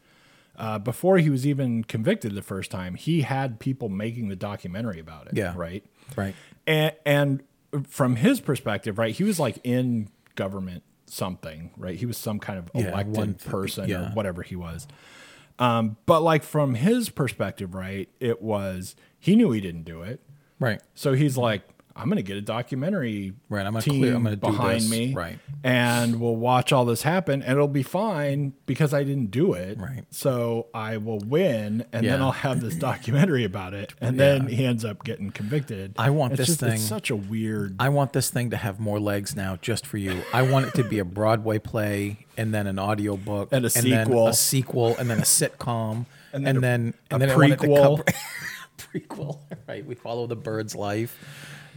[0.57, 2.95] uh, before he was even convicted the first time.
[2.95, 5.33] He had people making the documentary about it.
[5.35, 5.53] Yeah.
[5.55, 5.83] Right.
[6.15, 6.33] Right.
[6.65, 7.43] and, and
[7.87, 11.95] from his perspective, right, he was like in government something, right?
[11.97, 14.87] He was some kind of Yeah, elected one- person or whatever he was.
[15.59, 20.21] Um, but like from his perspective, right, it was he knew he didn't do it,
[20.59, 20.81] Right.
[20.95, 21.63] so he's like,
[21.97, 24.89] I'm gonna get a documentary Right, I'm gonna team clear- I'm gonna do behind this,
[24.89, 25.39] me, right.
[25.63, 29.79] and we'll watch all this happen, and it'll be fine because I didn't do it,
[29.79, 30.03] Right.
[30.11, 34.65] So I will win, and then I'll have this documentary about it, and then he
[34.65, 35.93] ends up getting convicted.
[35.97, 37.75] I want It's this just, thing- It's such a weird.
[37.79, 40.21] I want this thing to have more legs now, just for you.
[40.33, 43.69] I want it to be a Broadway play, and then an audio book, And a
[43.69, 44.27] then sequel.
[44.27, 47.53] a sequel, and then a sitcom, and then then a- and then, a I want
[47.53, 47.97] it to prequel.
[47.97, 48.03] cover-
[48.77, 49.39] prequel.
[49.67, 51.17] Right, we follow the bird's life.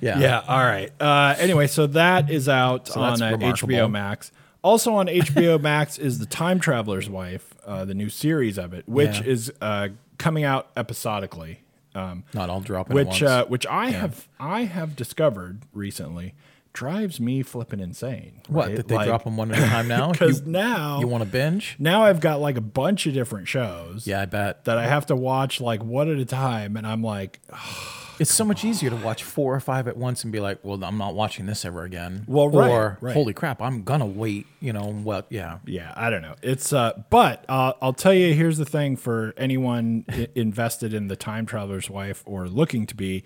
[0.01, 0.43] Yeah, Yeah.
[0.47, 0.91] All right.
[1.01, 3.37] Uh, anyway, so that is out that's on uh.
[3.37, 4.33] HBO Max.
[4.63, 8.89] Also on HBO Max is The Time Traveler's Wife, uh, the new series of it,
[8.89, 9.27] which Yeah.
[9.27, 11.61] is uh, coming out episodically.
[11.95, 13.23] Um, Not all dropping which at once.
[13.23, 16.35] uh, which I have I have discovered recently
[16.73, 18.43] drives me flipping insane.
[18.47, 18.77] what right?
[18.77, 20.13] did they Like, drop them one at a time now?
[20.13, 21.75] Because now you want to binge?
[21.81, 24.67] now I've got like a bunch of different shows Yeah, I bet.
[24.67, 27.41] that I have to watch like one at a time, and I'm like,
[28.21, 30.85] It's so much easier to watch four or five at once and be like, "Well,
[30.85, 33.15] I'm not watching this ever again." Well, right, or right.
[33.15, 35.27] "Holy crap, I'm gonna wait." You know what?
[35.31, 36.35] Yeah, Yeah, I don't know.
[36.43, 38.35] It's uh, but uh, I'll tell you.
[38.35, 40.05] Here's the thing for anyone
[40.35, 43.25] invested in the Time Traveler's Wife or looking to be.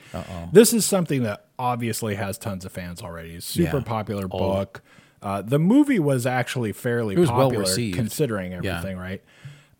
[0.53, 3.41] This is something that obviously has tons of fans already.
[3.41, 3.83] Super Yeah.
[3.85, 4.81] popular book.
[5.23, 7.97] Uh, the movie was actually fairly was popular received.
[7.97, 8.59] considering Yeah.
[8.79, 9.23] everything, right?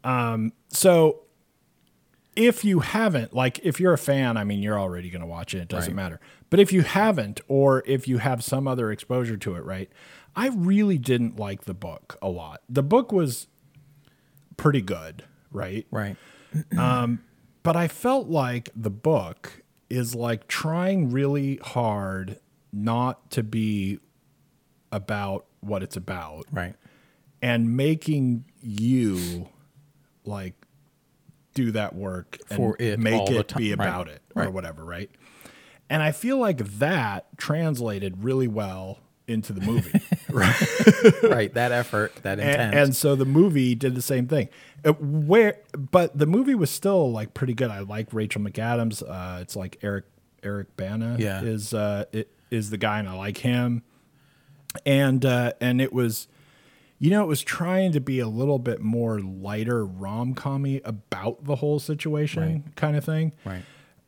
[0.03, 1.21] Um, so
[2.37, 5.55] if you haven't, like, if you're a fan, I mean, you're already going to watch
[5.55, 5.59] it.
[5.63, 6.03] It doesn't Right.
[6.03, 6.21] matter.
[6.51, 9.91] But if you haven't, or if you have some other exposure to it, right?
[10.37, 12.63] I really didn't like the book a lot.
[12.69, 13.47] The book was
[14.57, 15.87] pretty good, right?
[15.91, 16.17] right.
[16.79, 17.21] um,
[17.63, 22.39] But I felt like the book is like trying really hard
[22.73, 24.01] not to be
[24.93, 26.75] about what it's about Right.
[27.41, 29.49] and making you
[30.25, 30.55] like
[31.55, 34.53] do that work and For it make it time, be right, about it or right.
[34.53, 35.11] whatever, right?
[35.89, 40.01] And I feel like that translated really well into the movie.
[40.31, 40.55] right.
[41.23, 42.61] Right, that effort, that intent.
[42.61, 44.49] and, and so the movie did the same thing.
[44.85, 47.71] Uh, where, but the movie was still like pretty good.
[47.71, 49.03] I like Rachel McAdams.
[49.03, 50.05] Uh, it's like Eric
[50.43, 51.43] Eric Bana Yeah.
[51.43, 53.83] is uh, it, is the guy, and I like him.
[54.85, 56.29] And uh, and it was,
[56.99, 61.45] you know, it was trying to be a little bit more lighter rom commy about
[61.45, 63.33] the whole situation, kind of thing.
[63.45, 63.63] right.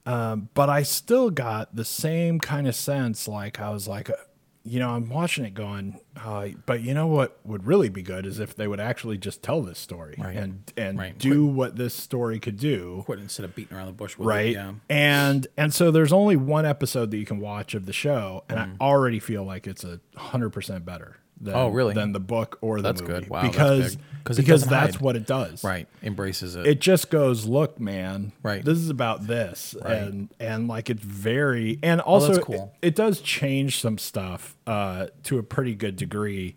[0.07, 3.27] Um, but I still got the same kind of sense.
[3.27, 4.15] Like I was like, uh,
[4.63, 8.25] you know, I'm watching it going, uh, but you know what would really be good
[8.25, 10.37] is if they would actually just tell this story Right.
[10.37, 11.19] and and Right.
[11.19, 14.47] do what this story could do, Quit instead of beating around the bush with right?
[14.47, 14.53] it.
[14.53, 14.73] Yeah.
[14.89, 18.59] And and so there's only one episode that you can watch of the show, and
[18.59, 18.77] Mm.
[18.81, 21.17] I already feel like it's a hundred percent better.
[21.41, 21.95] Than, Oh, really?
[21.95, 23.13] Than the book or the That's movie.
[23.13, 23.29] good.
[23.31, 24.01] Wow, because it
[24.37, 25.03] because that's hide.
[25.03, 25.63] what it does.
[25.63, 25.87] Right.
[26.03, 26.67] Embraces it.
[26.67, 28.33] It just goes, look, man.
[28.43, 28.65] Right.
[28.65, 29.99] This is about this, Right.
[29.99, 32.73] and and like it's very, and also that's cool.
[32.83, 36.57] it, it does change some stuff uh, to a pretty good degree,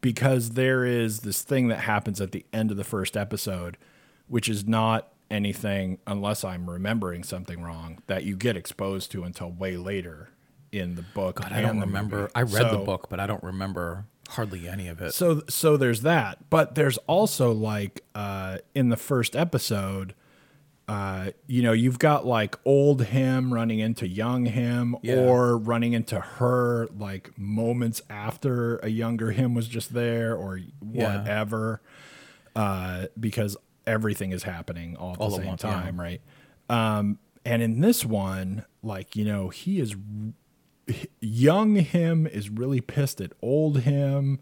[0.00, 3.76] because there is this thing that happens at the end of the first episode,
[4.28, 9.50] which is not anything unless I'm remembering something wrong that you get exposed to until
[9.50, 10.28] way later
[10.70, 11.40] in the book.
[11.50, 12.16] I don't remember.
[12.20, 12.32] movie.
[12.34, 15.12] I read the book, but I don't remember hardly any of it.
[15.14, 20.14] so so there's that, but there's also like uh, in the first episode,
[20.88, 25.16] uh, you know, you've got like old him running into young him Yeah.
[25.16, 31.18] or running into her like moments after a younger him was just there or Yeah.
[31.18, 31.80] whatever.
[32.56, 35.72] Uh, because everything is happening all at All the same once, yeah.
[35.72, 36.20] time, right?
[36.68, 39.94] Um, and in this one, like, you know, he is
[41.20, 44.38] young him is really pissed at old him.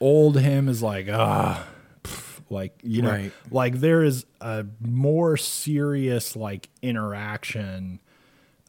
[0.00, 1.66] Old him is like, ah,
[2.04, 3.32] pff, like you know, Right.
[3.50, 8.00] like there is a more serious like interaction.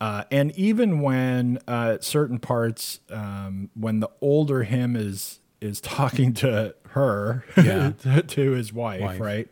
[0.02, 6.34] Uh, and even when uh, certain parts, um, when the older him is is talking
[6.34, 7.92] to her, Yeah.
[8.04, 9.20] to, to his wife, Wife.
[9.20, 9.48] right?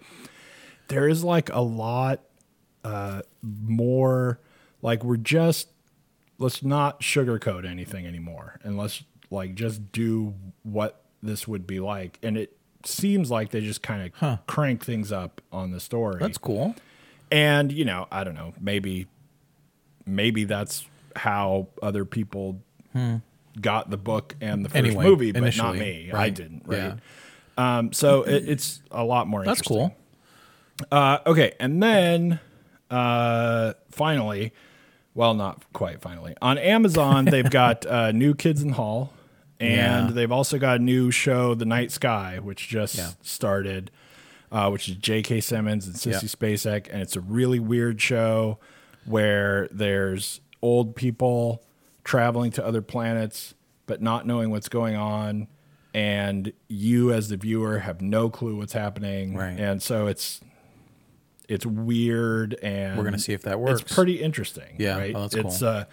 [0.88, 2.22] There is like a lot
[2.86, 4.40] uh, more,
[4.82, 5.68] like we're just
[6.40, 12.20] let's not sugarcoat anything anymore and let's like just do what this would be like.
[12.22, 16.20] And it seems like they just kind of crank things up on the story.
[16.20, 16.76] That's cool.
[17.32, 19.06] and you know i don't know maybe
[20.06, 22.62] maybe that's how other people
[23.60, 26.10] got the book and the first Anyway, movie but not me.
[26.14, 26.94] I didn't right?
[27.58, 27.78] Yeah.
[27.78, 29.94] um so it, it's a lot more That's cool.
[30.92, 32.40] uh, okay, and then
[32.90, 34.54] uh, finally,
[35.18, 39.12] well, not quite finally, on Amazon they've got uh, new Kids in the Hall,
[39.60, 40.14] and Yeah.
[40.14, 43.10] they've also got a new show, The Night Sky, which just Yeah.
[43.24, 43.90] started,
[44.52, 45.42] uh, which is J.K.
[45.42, 46.30] Simmons and Sissy Yeah.
[46.30, 48.60] Spacek, and it's a really weird show
[49.06, 51.64] where there's old people
[52.04, 53.54] traveling to other planets
[53.88, 55.48] but not knowing what's going on.
[55.94, 59.58] And you, as the viewer, have no clue what's happening, Right.
[59.60, 60.42] and so it's
[61.48, 63.82] it's weird and We're gonna see if that works.
[63.82, 64.76] It's pretty interesting.
[64.80, 65.14] Yeah, right.
[65.16, 65.68] oh, that's it's cool.
[65.68, 65.86] uh,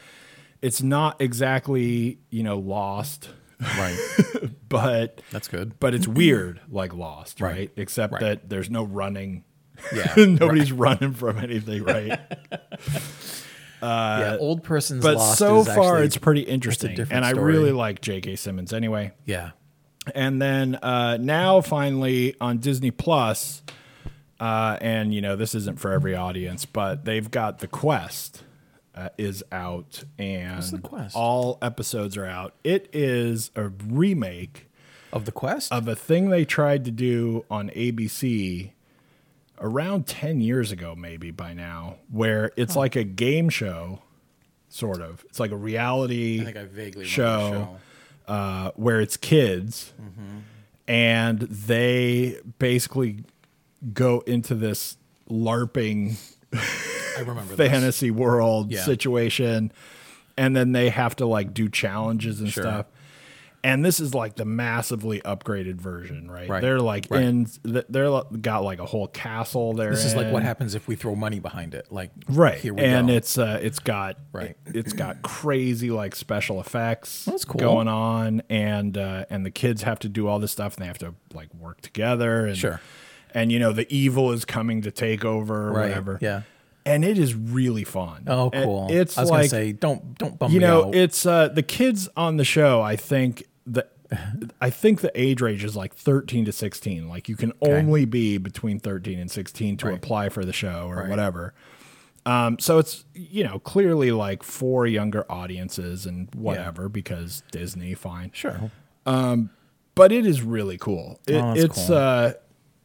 [0.63, 3.29] it's not exactly you know lost,
[3.61, 3.97] Right.
[4.69, 5.79] but That's good.
[5.79, 7.53] but it's weird like lost, right?
[7.53, 7.71] Right.
[7.77, 8.21] Except Right.
[8.21, 9.45] that there's no running.
[9.95, 10.13] Yeah.
[10.17, 12.19] Nobody's running from anything, right?
[13.83, 14.37] Uh, yeah.
[14.41, 17.53] Old person's but so far, actually- it's pretty interesting, and I story.
[17.53, 18.37] really like J.K.
[18.37, 19.13] Simmons anyway.
[19.25, 19.51] yeah.
[20.15, 23.63] And then uh, now, finally, on Disney Plus,
[24.41, 28.43] uh, and you know this isn't for every audience, but they've got The Quest
[28.95, 30.59] uh, is out, and
[31.15, 32.55] all episodes are out.
[32.65, 34.69] It is a remake
[35.13, 35.73] Of the quest.
[35.73, 38.71] of a thing they tried to do on ABC
[39.61, 44.01] around 10 years ago, maybe by now, where it's like a game show,
[44.69, 45.25] sort of.
[45.29, 47.51] It's like a reality I think I vaguely show,
[48.27, 48.33] show.
[48.33, 49.93] Uh, where it's kids
[50.87, 53.25] and they basically
[53.93, 54.97] go into this
[55.31, 56.17] LARPing
[56.53, 57.69] I remember this.
[57.69, 58.83] fantasy world Yeah.
[58.85, 59.73] situation
[60.37, 62.63] and then they have to like do challenges and Sure.
[62.65, 62.87] stuff
[63.63, 66.61] and this is like the massively upgraded version right, Right.
[66.61, 67.23] they're like Right.
[67.23, 70.97] in they're got like a whole castle there This is like what happens if we
[70.97, 71.87] throw money behind it.
[71.91, 73.15] Like right here we and go.
[73.15, 74.57] it's uh it's got Right.
[74.67, 77.59] it's got crazy like special effects That's cool.
[77.59, 80.89] going on and uh and the kids have to do all this stuff and they
[80.89, 82.81] have to like work together and Sure.
[83.35, 85.89] And you know the evil is coming to take over or right.
[85.89, 86.43] whatever Yeah.
[86.87, 88.87] and it is really fun Oh, And cool.
[88.91, 90.95] it's I was like gonna say don't don't bum you me know out.
[90.95, 93.87] it's uh the kids on the show i think the
[94.61, 98.39] i think the age range is like 13 to 16 like you can only be
[98.39, 99.97] between 13 and 16 to Right.
[99.97, 101.09] apply for the show or Right.
[101.09, 101.55] whatever
[102.27, 108.31] um so it's you know clearly like for younger audiences and whatever because disney fine
[108.33, 108.71] sure.
[109.07, 109.51] Um,
[109.95, 111.21] but it is really cool.
[111.29, 111.95] It, Oh, it's cool.
[111.97, 112.33] uh,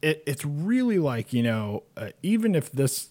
[0.01, 3.09] it, it's really like you know, uh, even if this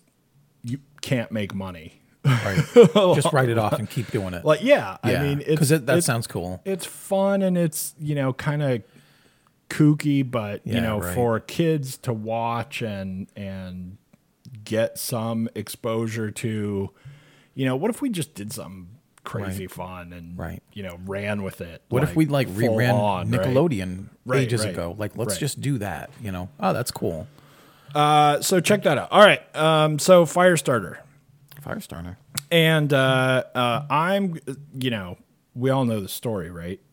[0.63, 2.63] you can't make money, Right.
[3.15, 4.45] Just write it off and keep doing it.
[4.45, 5.21] like yeah, yeah.
[5.21, 6.61] I mean, it's, because that it's- sounds cool.
[6.65, 8.83] it's fun and it's you know kind of
[9.71, 11.15] kooky, but you know right.
[11.15, 13.99] for kids to watch and and
[14.65, 16.91] get some exposure to,
[17.55, 18.89] you know, what if we just did something
[19.29, 20.63] crazy fun and Right.
[20.73, 21.83] you know ran with it?
[21.89, 23.29] What if we like full reran on.
[23.31, 24.95] Nickelodeon Right, ages right, ago?
[24.99, 25.41] Like, let's right.
[25.41, 26.11] just do that.
[26.23, 26.49] You know?
[26.61, 27.27] Oh, that's cool.
[27.95, 29.11] Uh, so check that out.
[29.11, 29.41] All right.
[29.57, 30.99] Um, so Firestarter.
[31.63, 32.17] Firestarter.
[32.51, 34.39] And uh, uh, I'm,
[34.79, 35.17] you know,
[35.55, 36.81] we all know the story, right?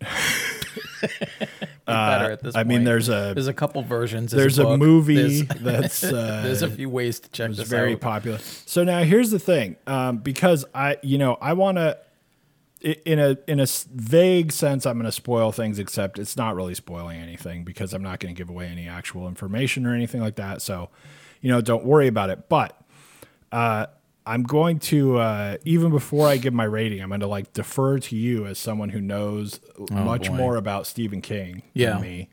[1.86, 4.32] better at this Uh, I mean, there's a there's a couple versions.
[4.32, 4.80] there's a book.
[4.80, 8.02] movie There's, that's uh, there's a few ways to check was this very out.
[8.02, 8.38] popular.
[8.66, 11.98] So now here's the thing, um, because I, you know, I want to,
[12.82, 15.80] in a in a vague sense, I'm going to spoil things.
[15.80, 19.28] Except it's not really spoiling anything because I'm not going to give away any actual
[19.28, 20.62] information or anything like that.
[20.62, 20.90] So,
[21.42, 22.48] you know, don't worry about it.
[22.50, 22.80] But
[23.52, 23.88] uh,
[24.26, 27.98] I'm going to uh, even before I give my rating, I'm going to like defer
[28.00, 29.60] to you as someone who knows
[29.92, 30.38] much Oh, boy.
[30.38, 31.92] more about Stephen King Yeah.
[31.94, 32.30] than me.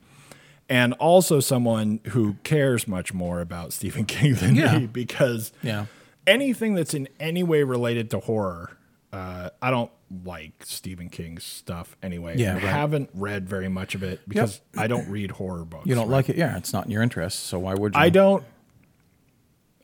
[0.69, 4.79] And also someone who cares much more about Stephen King than Yeah.
[4.79, 5.85] me because Yeah.
[6.25, 8.77] anything that's in any way related to horror.
[9.13, 9.91] Uh, I don't
[10.25, 12.35] like Stephen King's stuff anyway.
[12.35, 15.85] Yeah, I haven't read very much of it because I don't read horror books.
[15.85, 16.15] You don't right?
[16.15, 16.35] like it?
[16.35, 17.41] Yeah, it's not in your interest.
[17.41, 18.01] So why would you?
[18.01, 18.43] I don't.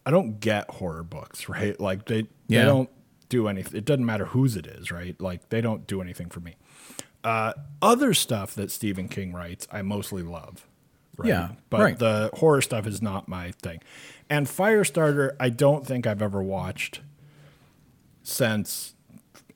[0.04, 1.80] I don't get horror books, right?
[1.80, 2.62] Like they Yeah.
[2.62, 2.90] they don't
[3.30, 3.78] do anything.
[3.78, 5.20] It doesn't matter whose it is, right?
[5.22, 6.56] Like they don't do anything for me.
[7.24, 7.54] Uh,
[7.84, 10.66] other stuff that Stephen King writes, I mostly love.
[11.18, 11.28] Right?
[11.30, 12.00] Yeah, but right.
[12.00, 13.82] the horror stuff is not my thing.
[14.28, 17.02] And Firestarter, I don't think I've ever watched
[18.24, 18.96] since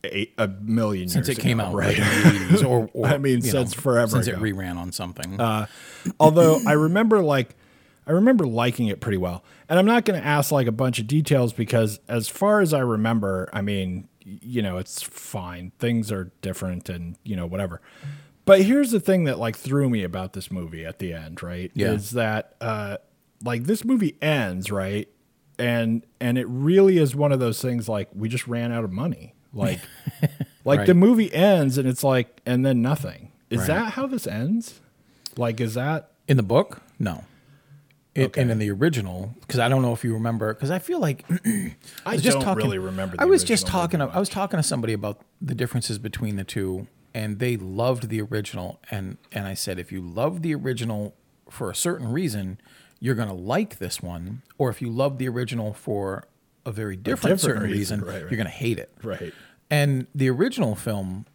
[0.06, 1.98] a, a million Since it came ago, out right?
[1.98, 4.38] like, in 80s or, or I mean, since know, forever Since ago.
[4.38, 5.40] it reran on something.
[5.40, 5.68] Uh,
[6.20, 7.56] Although I remember like
[8.06, 9.44] I remember liking it pretty well.
[9.70, 12.74] And I'm not going to ask like a bunch of details because as far as
[12.74, 15.72] I remember, I mean, you know, it's fine.
[15.80, 17.82] Things are different and, you know, whatever.
[18.46, 21.72] But here's the thing that like threw me about this movie at the end, right?
[21.76, 21.92] Yeah.
[21.92, 22.98] Is that uh
[23.42, 25.08] like this movie ends, right?
[25.58, 28.92] And and it really is one of those things like we just ran out of
[28.92, 29.34] money.
[29.54, 29.80] Like
[30.66, 30.88] like Right.
[30.88, 33.32] the movie ends and it's like and then nothing.
[33.50, 33.68] Is Right.
[33.68, 34.82] that how this ends?
[35.38, 37.24] Like is that in the book, no.
[38.16, 38.42] It, Okay.
[38.42, 41.26] And in the original, because I don't know if you remember, because I feel like
[42.06, 43.18] I, was don't really remember.
[43.18, 44.00] The I was just talking.
[44.02, 46.86] To, I was talking to somebody about the differences between the two,
[47.16, 48.80] and they loved the original.
[48.92, 51.16] And and I said, if you love the original
[51.50, 52.60] for a certain reason,
[53.00, 54.44] you're gonna like this one.
[54.60, 56.26] Or if you love the original for
[56.66, 58.32] a very different, different certain reason, reason, right, right.
[58.32, 58.92] you're gonna hate it.
[59.04, 59.34] right.
[59.70, 61.26] And the original film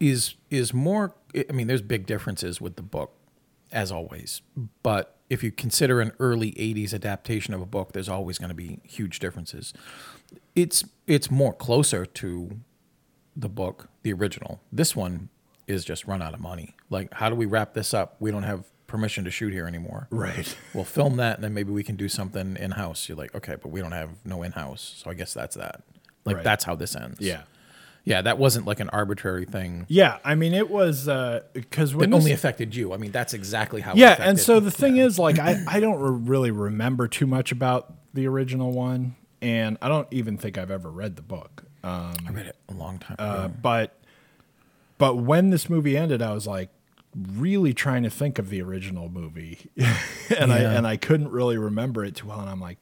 [0.00, 1.14] is is more.
[1.34, 3.14] I mean, there's big differences with the book,
[3.72, 4.42] as always.
[4.82, 8.54] But if you consider an early '80s adaptation of a book, there's always going to
[8.54, 9.72] be huge differences.
[10.54, 12.58] It's it's more closer to
[13.36, 14.60] the book, the original.
[14.72, 15.28] This one
[15.66, 16.74] is just run out of money.
[16.90, 18.16] Like, how do we wrap this up?
[18.20, 20.08] We don't have permission to shoot here anymore.
[20.10, 20.56] Right.
[20.74, 23.08] We'll film that, and then maybe we can do something in house.
[23.08, 25.82] You're like, okay, but we don't have no in house, so I guess that's that.
[26.24, 26.44] Like, Right.
[26.44, 27.20] that's how this ends.
[27.20, 27.42] Yeah.
[28.04, 30.16] Yeah, that wasn't like an arbitrary thing Yeah.
[30.24, 31.04] I mean, it was
[31.52, 32.92] because that this, only affected you.
[32.94, 33.92] I mean, that's exactly how.
[33.92, 37.26] it yeah, and so the thing is, like, I I don't re- really remember too
[37.26, 41.64] much about the original one, and I don't even think I've ever read the book.
[41.84, 43.24] Um, I read it a long time ago.
[43.24, 43.98] uh, but
[44.96, 46.70] but when this movie ended, I was like
[47.36, 49.70] really trying to think of the original movie,
[50.36, 52.40] and I and I couldn't really remember it too well.
[52.40, 52.78] And I'm like,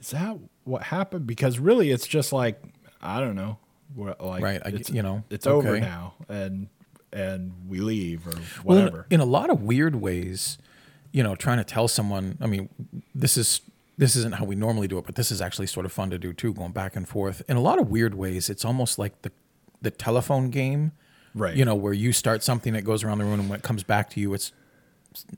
[0.00, 1.26] is that what happened?
[1.26, 2.62] Because really, it's just like
[3.02, 3.58] I don't know,
[3.96, 6.68] like Right, I- it's, you know, it's over now, and
[7.12, 8.32] and we leave or
[8.64, 9.06] Well, in- whatever.
[9.10, 10.58] in, a lot of weird ways,
[11.12, 12.36] you know, trying to tell someone.
[12.40, 12.68] I mean,
[13.14, 13.60] this is
[13.96, 16.18] this isn't how we normally do it, but this is actually sort of fun to
[16.18, 17.42] do too, going back and forth.
[17.48, 19.32] In a lot of weird ways, it's almost like the
[19.80, 20.92] the telephone game,
[21.34, 21.56] Right.
[21.56, 23.82] You know, where you start something that goes around the room, and when it comes
[23.82, 24.52] back to you, it's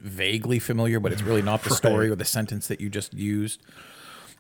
[0.01, 2.13] vaguely familiar, but it's really not the story Right.
[2.13, 3.61] or the sentence that you just used.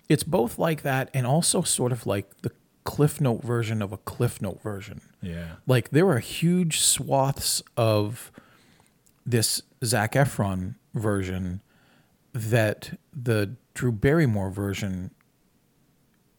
[0.08, 2.50] It's both like that, and also sort of like the
[2.84, 5.00] Cliff Note version of a Cliff Note version.
[5.22, 8.32] yeah, Like there are huge swaths of
[9.26, 11.60] this Zac Efron version
[12.32, 15.10] that the Drew Barrymore version,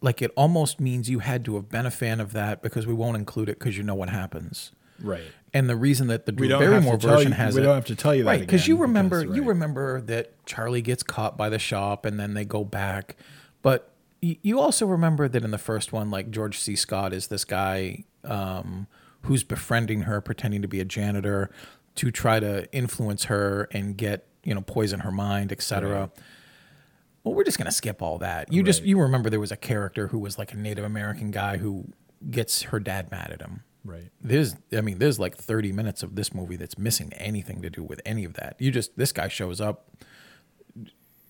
[0.02, 2.94] like it almost means you had to have been a fan of that because we
[2.94, 4.72] won't include it because you know what happens.
[5.02, 5.24] Right.
[5.54, 7.64] And the reason that the Drew don't have to Barrymore version you- has we it,
[7.66, 8.40] don't have to tell you that right?
[8.40, 12.34] Because you remember, because- you remember that Charlie gets caught by the shop, and then
[12.36, 13.18] they go back.
[13.62, 13.92] But
[14.24, 16.76] y- you also remember that in the first one, like George C.
[16.78, 18.88] Scott is this guy um,
[19.24, 21.50] who's befriending her, pretending to be a janitor
[21.96, 26.12] to try to influence her and get you know poison her mind, etc.
[27.24, 28.52] Well, we're just gonna skip all that.
[28.54, 31.58] You just you remember there was a character who was like a Native American guy
[31.58, 31.86] who
[32.30, 33.64] gets her dad mad at him.
[33.84, 34.10] Right.
[34.22, 37.84] There's, I mean, there's like 30 minutes of this movie that's missing anything to do
[37.84, 38.56] with any of that.
[38.60, 39.88] You just, this guy shows up,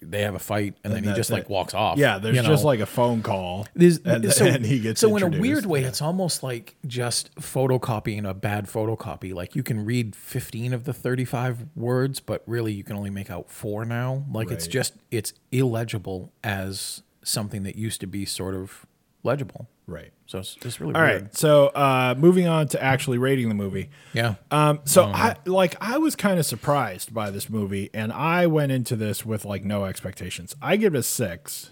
[0.01, 1.97] they have a fight, and, then he just like walks off.
[1.97, 5.15] Yeah, there's you just like a phone call, There's, and, so, and he gets so
[5.15, 5.89] in a weird way, Yeah.
[5.89, 9.33] it's almost like just photocopying a bad photocopy.
[9.33, 13.29] Like you can read 15 of the 35 words, but really you can only make
[13.29, 14.25] out four now.
[14.31, 18.87] Like it's just, it's illegible as something that used to be sort of
[19.23, 19.69] legible.
[19.91, 20.11] Right.
[20.25, 21.21] So it's, it's really All weird.
[21.23, 21.35] right.
[21.37, 23.89] So uh, moving on to actually rating the movie.
[24.13, 24.35] Yeah.
[24.49, 28.71] Um, so I like I was kind of surprised by this movie, and I went
[28.71, 30.55] into this with like no expectations.
[30.61, 31.71] I give it a six,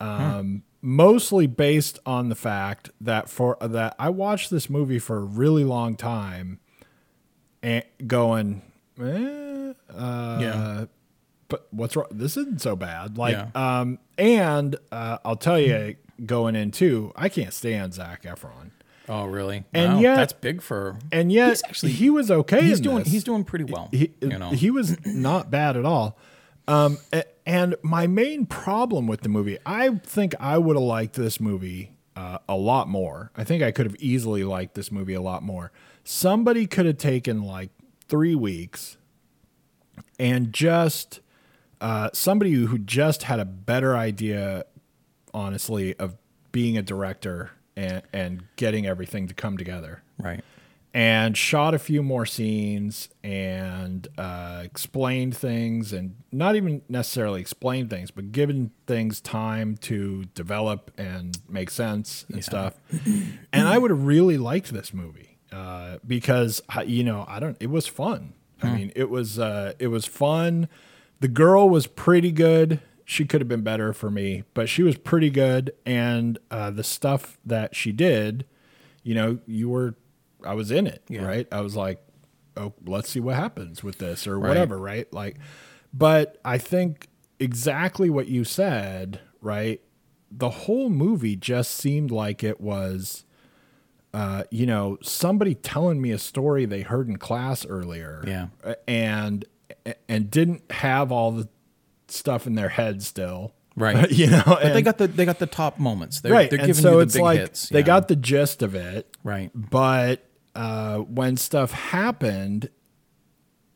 [0.00, 5.24] um, mostly based on the fact that for that I watched this movie for a
[5.24, 6.60] really long time,
[7.62, 8.62] and going,
[8.98, 10.84] eh, uh, Yeah.
[11.48, 12.06] but what's wrong?
[12.10, 13.18] This isn't so bad.
[13.18, 15.96] Like, um, and uh, I'll tell you,
[16.26, 18.70] going in too, I can't stand Zac Efron.
[19.08, 19.64] Oh, really?
[19.74, 20.96] And Wow, yet- that's big for.
[21.10, 22.62] and yet actually- he was okay.
[22.62, 22.98] He's in doing.
[22.98, 23.12] this.
[23.12, 23.88] He's doing pretty well.
[23.90, 24.50] He, you know.
[24.50, 26.16] he was not bad at all.
[26.68, 26.98] Um,
[27.44, 31.96] and my main problem with the movie, I think I would have liked this movie
[32.14, 33.32] uh, a lot more.
[33.36, 35.72] I think I could have easily liked this movie a lot more.
[36.04, 37.70] Somebody could have taken like
[38.06, 38.96] three weeks
[40.18, 41.20] and just
[41.80, 44.64] uh, somebody who just had a better idea,
[45.32, 46.16] honestly, of
[46.52, 50.02] being a director and, and getting everything to come together.
[50.18, 50.42] Right.
[50.92, 57.88] and shot a few more scenes and uh, explained things and not even necessarily explained
[57.90, 62.74] things but given things time to develop and make sense and stuff.
[63.52, 67.70] And i would have really liked this movie uh, because you know i don't it
[67.70, 68.34] was fun.
[68.62, 70.68] I mean it was uh, it was fun.
[71.20, 74.96] The girl was pretty good she could have been better for me but she was
[74.96, 78.44] pretty good and uh, the stuff that she did
[79.02, 79.94] you know, you were,
[80.44, 81.24] I was in it, Yeah.
[81.24, 81.48] right?
[81.50, 82.02] I was like,
[82.54, 84.48] oh, let's see what happens with this or Right.
[84.48, 85.10] whatever, right?
[85.10, 85.38] Like,
[85.94, 87.08] but I think
[87.38, 89.80] exactly what you said, right?
[90.30, 93.24] The whole movie just seemed like it was,
[94.12, 98.48] uh, you know, somebody telling me a story they heard in class earlier, Yeah.
[98.86, 99.46] and
[100.10, 101.48] and didn't have all the
[102.10, 104.10] stuff in their head still, Right.
[104.12, 106.20] you know, But they got the they got the top moments.
[106.20, 107.68] They're, right, They're and so you the it's big like hits.
[107.68, 107.84] they yeah.
[107.86, 109.50] got the gist of it, right.
[109.54, 112.68] but uh, when stuff happened,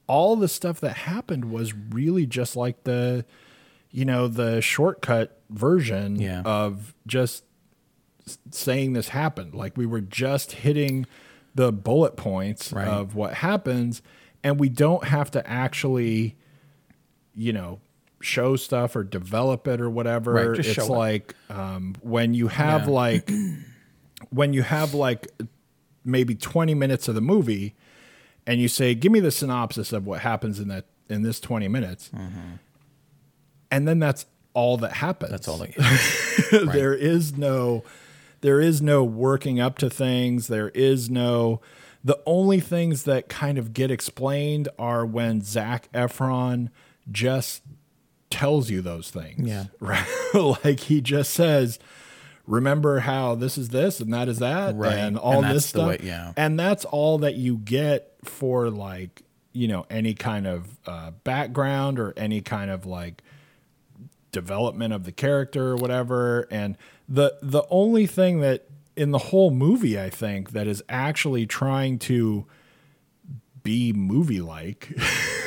[0.06, 3.24] all the stuff that happened was really just like the,
[3.90, 6.42] you know, the shortcut version Yeah.
[6.44, 7.44] of just
[8.50, 9.54] saying this happened.
[9.54, 11.06] Like we were just hitting
[11.54, 12.88] the bullet points Right.
[12.88, 14.02] of what happens,
[14.42, 16.36] and we don't have to actually,
[17.34, 17.80] you know,
[18.24, 20.32] show stuff or develop it or whatever.
[20.32, 20.90] Right, it's show it.
[20.90, 22.90] like um, when you have Yeah.
[22.94, 23.30] like
[24.30, 25.28] when you have like
[26.04, 27.74] maybe 20 minutes of the movie
[28.46, 31.68] and you say give me the synopsis of what happens in that in this 20
[31.68, 32.10] minutes
[33.70, 35.74] and then that's all that happens That's all they.
[36.72, 37.82] there is no
[38.40, 41.60] there is no working up to things there is no
[42.04, 46.68] the only things that kind of get explained are when Zac Efron
[47.10, 47.62] just
[48.34, 49.64] tells you those things Yeah.
[49.80, 50.06] right
[50.64, 51.78] like he just says
[52.46, 54.94] remember how this is this and that is that Right.
[54.98, 56.32] and all And this stuff way- yeah.
[56.36, 59.22] and that's all that you get for like
[59.52, 63.22] you know any kind of uh, background or any kind of like
[64.32, 66.76] development of the character or whatever and
[67.08, 68.66] the the only thing that
[68.96, 72.46] in the whole movie I think that is actually trying to
[73.62, 74.92] be movie like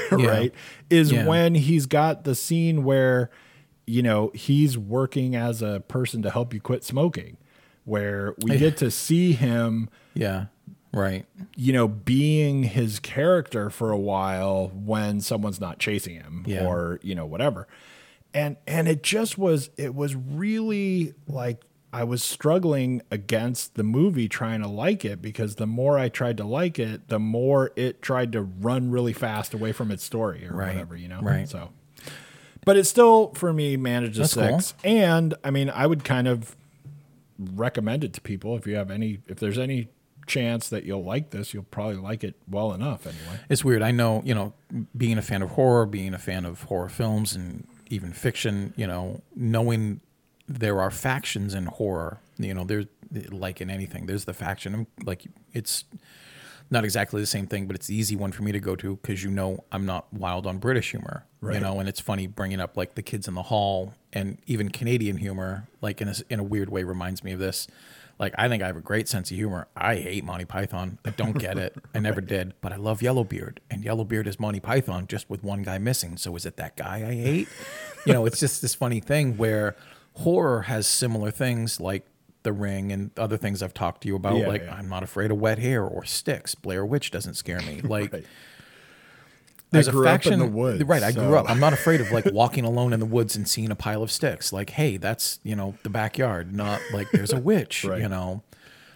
[0.27, 0.53] right
[0.89, 1.25] is Yeah.
[1.25, 3.29] when he's got the scene where
[3.85, 7.37] you know he's working as a person to help you quit smoking
[7.85, 10.45] where we get to see him Yeah.
[10.93, 11.25] Right.
[11.55, 16.65] you know, being his character for a while when someone's not chasing him Yeah.
[16.65, 17.67] or, you know, whatever.
[18.33, 21.61] And and it just was it was really like
[21.99, 26.37] I was struggling against the movie trying to like it because the more I tried
[26.37, 30.45] to like it, the more it tried to run really fast away from its story
[30.47, 30.73] or Right.
[30.73, 31.21] whatever, you know.
[31.21, 31.49] Right.
[31.49, 31.69] So
[32.65, 34.59] but it still for me managed a That's cool.
[34.59, 34.73] six.
[34.83, 36.55] And I mean I would kind of
[37.39, 39.87] recommend it to people if you have any if there's any
[40.25, 43.81] chance that you'll like this you'll probably like it well enough anyway It's weird.
[43.81, 44.53] I know, you know,
[44.95, 48.85] being a fan of horror, being a fan of horror films and even fiction, you
[48.85, 50.01] know, knowing
[50.47, 52.85] there are factions in horror, you know, there's
[53.29, 54.87] like in anything, there's the faction.
[55.03, 55.85] Like, it's
[56.69, 58.97] not exactly the same thing, but it's the easy one for me to go to
[58.97, 62.59] because you know I'm not wild on British humor, you know, and it's funny bringing
[62.59, 66.39] up like the kids in the hall and even Canadian humor, like in a, in
[66.39, 67.67] a weird way, reminds me of this.
[68.19, 69.67] Like I think I have a great sense of humor.
[69.77, 70.97] I hate Monty Python.
[71.05, 71.75] I don't get it.
[71.95, 75.61] I never did, but I love Yellowbeard, and Yellowbeard is Monty Python just with one
[75.61, 76.17] guy missing.
[76.17, 77.47] So is it that guy I hate?
[78.05, 79.75] you know, it's just this funny thing where
[80.17, 82.05] horror has similar things like
[82.43, 84.37] The Ring and other things I've talked to you about.
[84.37, 84.75] Yeah, like yeah.
[84.75, 86.55] I'm not afraid of wet hair or sticks.
[86.55, 87.81] Blair Witch doesn't scare me.
[87.83, 88.25] Like Right.
[89.71, 91.73] there's I grew a up faction in the woods, right i grew up i'm not
[91.73, 94.69] afraid of like walking alone in the woods and seeing a pile of sticks like
[94.71, 98.01] hey that's you know the backyard not like there's a witch Right.
[98.01, 98.43] you know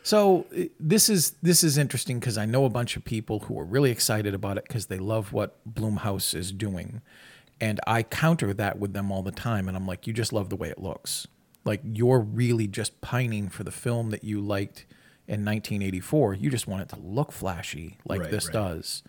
[0.03, 0.45] so
[0.80, 3.91] this is this is interesting because i know a bunch of people who are really
[3.91, 7.01] excited about it because they love what Blumhouse is doing
[7.62, 10.49] and i counter that with them all the time and i'm like you just love
[10.49, 11.28] the way it looks
[11.64, 14.86] like you're really just pining for the film that you liked
[15.28, 18.53] in 1984 you just want it to look flashy like Right, this right.
[18.53, 19.03] does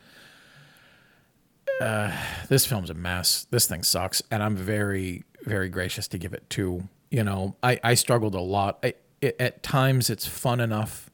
[1.81, 2.13] uh,
[2.49, 3.47] this film's a mess.
[3.51, 6.89] This thing sucks, and I'm very, very gracious to give it two.
[7.11, 8.79] You know, I I struggled a lot.
[8.85, 11.11] I, it, at times, it's fun enough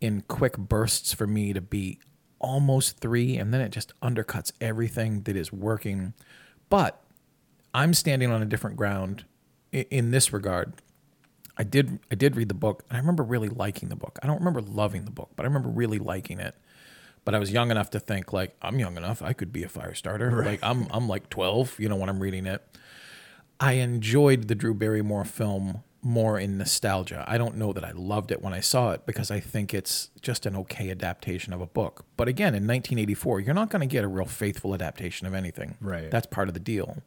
[0.00, 1.98] in quick bursts for me to be
[2.40, 6.14] almost three, and then it just undercuts everything that is working.
[6.68, 7.02] But
[7.72, 9.24] I'm standing on a different ground
[9.72, 10.74] in, in this regard.
[11.56, 14.18] I did I did read the book and I remember really liking the book.
[14.22, 16.56] I don't remember loving the book, but I remember really liking it.
[17.24, 19.68] But I was young enough to think like I'm young enough I could be a
[19.68, 20.44] fire starter.
[20.44, 22.62] Like I'm I'm like 12, you know, when I'm reading it.
[23.60, 27.24] I enjoyed the Drew Barrymore film more in nostalgia.
[27.26, 30.10] I don't know that I loved it when I saw it because I think it's
[30.20, 32.04] just an okay adaptation of a book.
[32.16, 35.76] But again, in 1984, you're not going to get a real faithful adaptation of anything.
[35.80, 36.10] Right.
[36.10, 36.98] That's part of the deal.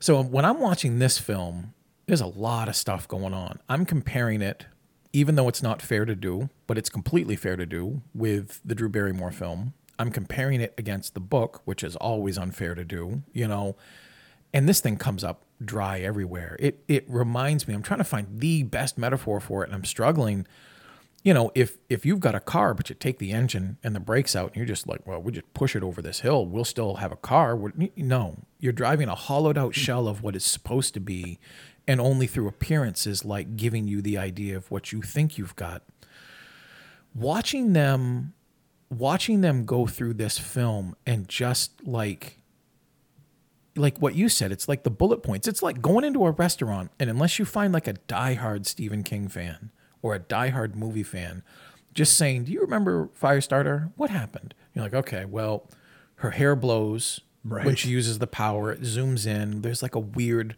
[0.00, 1.72] So when I'm watching this film,
[2.06, 3.60] there's a lot of stuff going on.
[3.68, 4.66] I'm comparing it,
[5.12, 8.74] even though it's not fair to do, but it's completely fair to do with the
[8.74, 9.72] Drew Barrymore film.
[9.98, 13.76] I'm comparing it against the book, which is always unfair to do, you know.
[14.52, 16.56] And this thing comes up dry everywhere.
[16.58, 17.74] It it reminds me.
[17.74, 20.46] I'm trying to find the best metaphor for it, and I'm struggling.
[21.22, 24.00] You know, if if you've got a car, but you take the engine and the
[24.00, 26.46] brakes out, and you're just like, well, we just push it over this hill.
[26.46, 27.56] We'll still have a car.
[27.56, 31.38] We're, no, you're driving a hollowed out shell of what is supposed to be,
[31.88, 35.82] and only through appearances, like giving you the idea of what you think you've got.
[37.14, 38.34] Watching them,
[38.90, 42.38] watching them go through this film and just like
[43.76, 45.48] like what you said, it's like the bullet points.
[45.48, 49.28] It's like going into a restaurant, and unless you find like a diehard Stephen King
[49.28, 49.70] fan
[50.02, 51.42] or a diehard movie fan,
[51.92, 53.92] just saying, "Do you remember Firestarter?
[53.96, 55.68] What happened?" You're like, "Okay, well,
[56.16, 57.20] her hair blows
[57.64, 58.72] when she uses the power.
[58.72, 59.62] It zooms in.
[59.62, 60.56] There's like a weird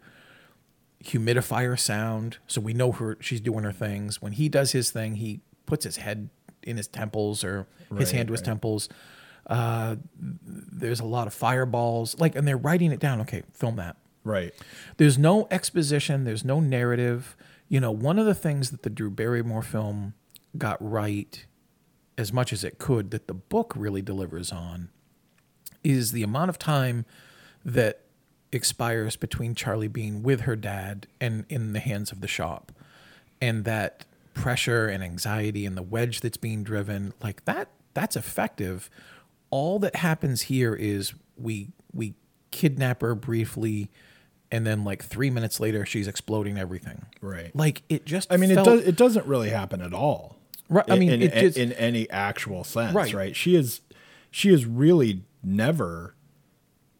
[1.03, 3.17] humidifier sound, so we know her.
[3.19, 4.21] She's doing her things.
[4.21, 6.29] When he does his thing, he puts his head
[6.63, 8.45] in his temples or his hand to his right.
[8.45, 8.89] temples."
[9.47, 13.21] Uh, there's a lot of fireballs like and they're writing it down.
[13.21, 13.95] Okay film that.
[14.23, 14.53] Right.
[14.97, 16.25] there's no exposition.
[16.25, 17.37] There's no narrative.
[17.69, 20.13] You know one of the things that the drew barrymore film
[20.57, 21.45] got right
[22.17, 24.89] as much as it could that the book really delivers on
[25.83, 27.05] is the amount of time
[27.63, 28.01] that
[28.51, 32.71] expires between charlie being with her dad and in the hands of the shop.
[33.39, 38.89] And that pressure and anxiety and the wedge that's being driven like that that's effective
[39.49, 42.13] all that happens here is we we
[42.51, 43.89] kidnap her briefly
[44.51, 47.55] and then like 3 minutes later she's exploding everything Right.
[47.55, 48.81] like it just I mean, felt, it does.
[48.87, 50.37] It doesn't really happen at all.
[50.69, 53.13] Right, I mean, in, it just- in any actual sense, Right.
[53.13, 53.35] right.
[53.35, 53.79] She is,
[54.31, 56.13] she is really never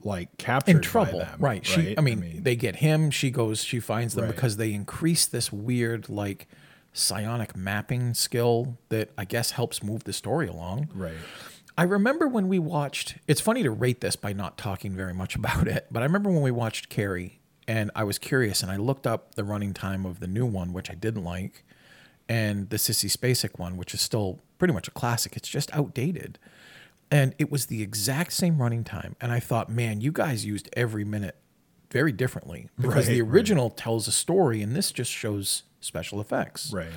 [0.03, 3.63] like captured in by trouble them, right she i mean, they get him she goes
[3.63, 4.35] she finds them Right.
[4.35, 6.47] because they increase this weird like
[6.93, 11.13] psionic mapping skill that i guess helps move the story along right,
[11.77, 13.15] I remember when we watched.
[13.27, 16.29] It's funny to rate this by not talking very much about it, but I remember
[16.31, 20.05] when we watched Carrie, and I was curious, and I looked up the running time
[20.05, 21.63] of the new one, which I didn't like,
[22.27, 25.37] and the Sissy Spacek one, which is still pretty much a classic.
[25.37, 26.39] It's just outdated,
[27.11, 29.15] and it was the exact same running time.
[29.21, 31.35] And I thought, man, you guys used every minute
[31.91, 33.33] very differently because the Right, right.
[33.35, 36.73] original tells a story, and this just shows special effects.
[36.73, 36.87] right,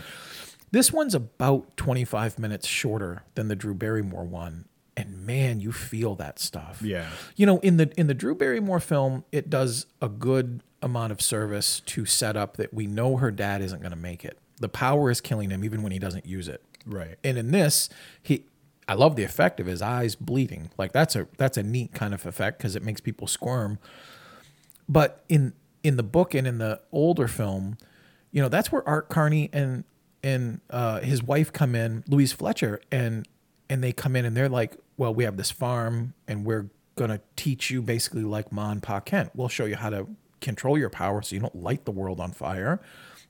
[0.70, 4.64] This one's about 25 minutes shorter than the Drew Barrymore one.
[5.00, 6.80] And man, you feel that stuff.
[6.82, 7.08] Yeah.
[7.36, 11.20] You know, in the in the Drew Barrymore film, it does a good amount of
[11.20, 14.38] service to set up that we know her dad isn't going to make it.
[14.58, 16.62] The power is killing him even when he doesn't use it.
[16.86, 17.16] right.
[17.24, 17.88] And in this,
[18.22, 18.44] he
[18.88, 20.70] I love the effect of his eyes bleeding.
[20.76, 23.78] Like that's a that's a neat kind of effect because it makes people squirm.
[24.88, 27.78] But in in the book and in the older film,
[28.32, 29.84] you know, that's where Art Carney and
[30.22, 33.26] and uh, his wife come in, Louise Fletcher, and
[33.68, 37.20] and they come in and they're like, well, we have this farm and we're gonna
[37.34, 39.30] teach you basically like Ma and Pa Kent.
[39.34, 40.06] We'll show you how to
[40.42, 42.82] control your power so you don't light the world on fire,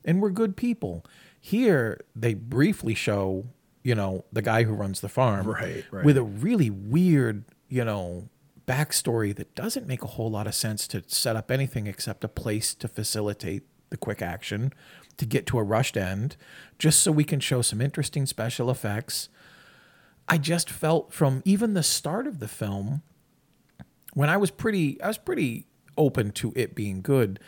[0.03, 1.05] and we're good people.
[1.39, 3.45] Here, they briefly show,
[3.83, 6.03] you know, the guy who runs the farm, Right, right.
[6.03, 8.27] with a really weird, you know,
[8.67, 12.27] backstory that doesn't make a whole lot of sense to set up anything except a
[12.27, 14.73] place to facilitate the quick action
[15.17, 16.35] to get to a rushed end,
[16.79, 19.29] just so we can show some interesting special effects.
[20.27, 23.01] I just felt from even the start of the film
[24.13, 25.67] when I was pretty I was pretty
[25.97, 27.39] open to it being good.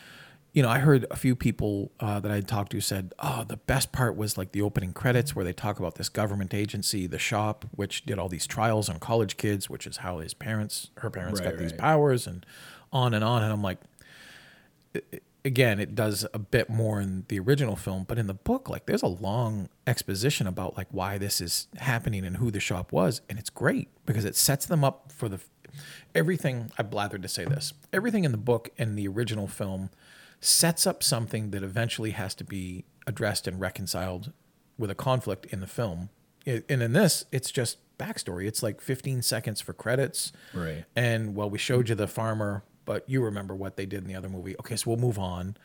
[0.51, 3.43] You know, I heard a few people uh, that I had talked to said, "Oh,
[3.43, 7.07] the best part was like the opening credits where they talk about this government agency,
[7.07, 10.91] the shop, which did all these trials on college kids, which is how his parents,
[10.97, 12.45] her parents, Right, got these powers, and
[12.91, 13.79] on and on." And I'm like,
[15.45, 18.85] again, it does a bit more in the original film, but in the book, like
[18.85, 23.21] there's a long exposition about like why this is happening and who the shop was,
[23.29, 25.39] and it's great because it sets them up for the
[26.15, 26.71] everything.
[26.77, 27.73] I blathered to say this.
[27.91, 29.89] Everything in the book and the original film
[30.39, 34.31] sets up something that eventually has to be addressed and reconciled
[34.77, 36.09] with a conflict in the film.
[36.45, 38.47] And in this, it's just backstory.
[38.47, 40.33] It's like 15 seconds for credits.
[40.53, 40.83] Right.
[40.95, 44.15] And well, we showed you the farmer but you remember what they did in the
[44.15, 44.55] other movie.
[44.59, 45.57] Okay, so we'll move on.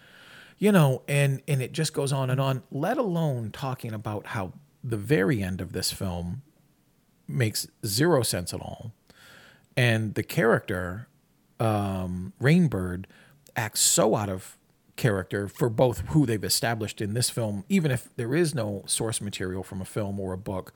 [0.58, 2.62] You know, and and it just goes on and on.
[2.70, 4.52] Let alone talking about how
[4.82, 6.42] the very end of this film
[7.28, 8.92] makes zero sense at all,
[9.76, 11.08] and the character
[11.60, 13.04] um, Rainbird
[13.56, 14.56] acts so out of
[14.96, 19.20] character for both who they've established in this film, even if there is no source
[19.20, 20.74] material from a film or a book.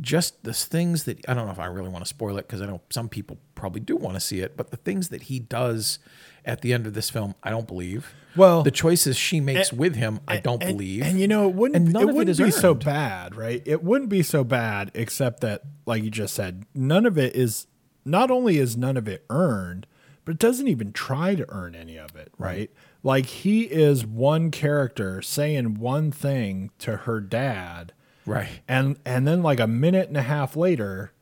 [0.00, 2.60] Just the things that I don't know if I really want to spoil it because
[2.60, 5.38] I know some people probably do want to see it, but the things that he
[5.38, 5.98] does
[6.44, 8.12] at the end of this film, I don't believe.
[8.36, 11.02] Well, the choices she makes eh, with him, I eh, don't and, believe.
[11.02, 13.62] And you know, it wouldn't, it wouldn't be so bad, right?
[13.64, 17.66] It wouldn't be so bad, except that, like you just said, none of it is.
[18.06, 19.86] Not only is none of it earned,
[20.24, 22.70] but it doesn't even try to earn any of it, right?
[23.02, 27.92] Like he is one character saying one thing to her dad,
[28.26, 28.60] right.
[28.68, 31.12] and and then like a minute and a half later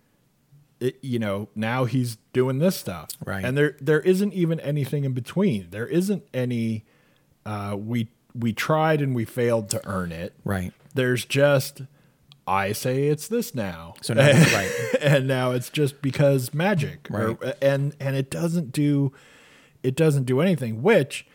[0.81, 3.45] it, you know now he's doing this stuff Right.
[3.45, 6.85] and there there isn't even anything in between there isn't any
[7.47, 10.73] uh we we tried and we failed to earn it Right.
[10.95, 11.83] there's just
[12.47, 14.71] i say it's this now So now, right.
[15.01, 17.55] and now it's just because magic or- Right.
[17.63, 19.13] and and it doesn't do
[19.85, 21.27] it doesn't do anything which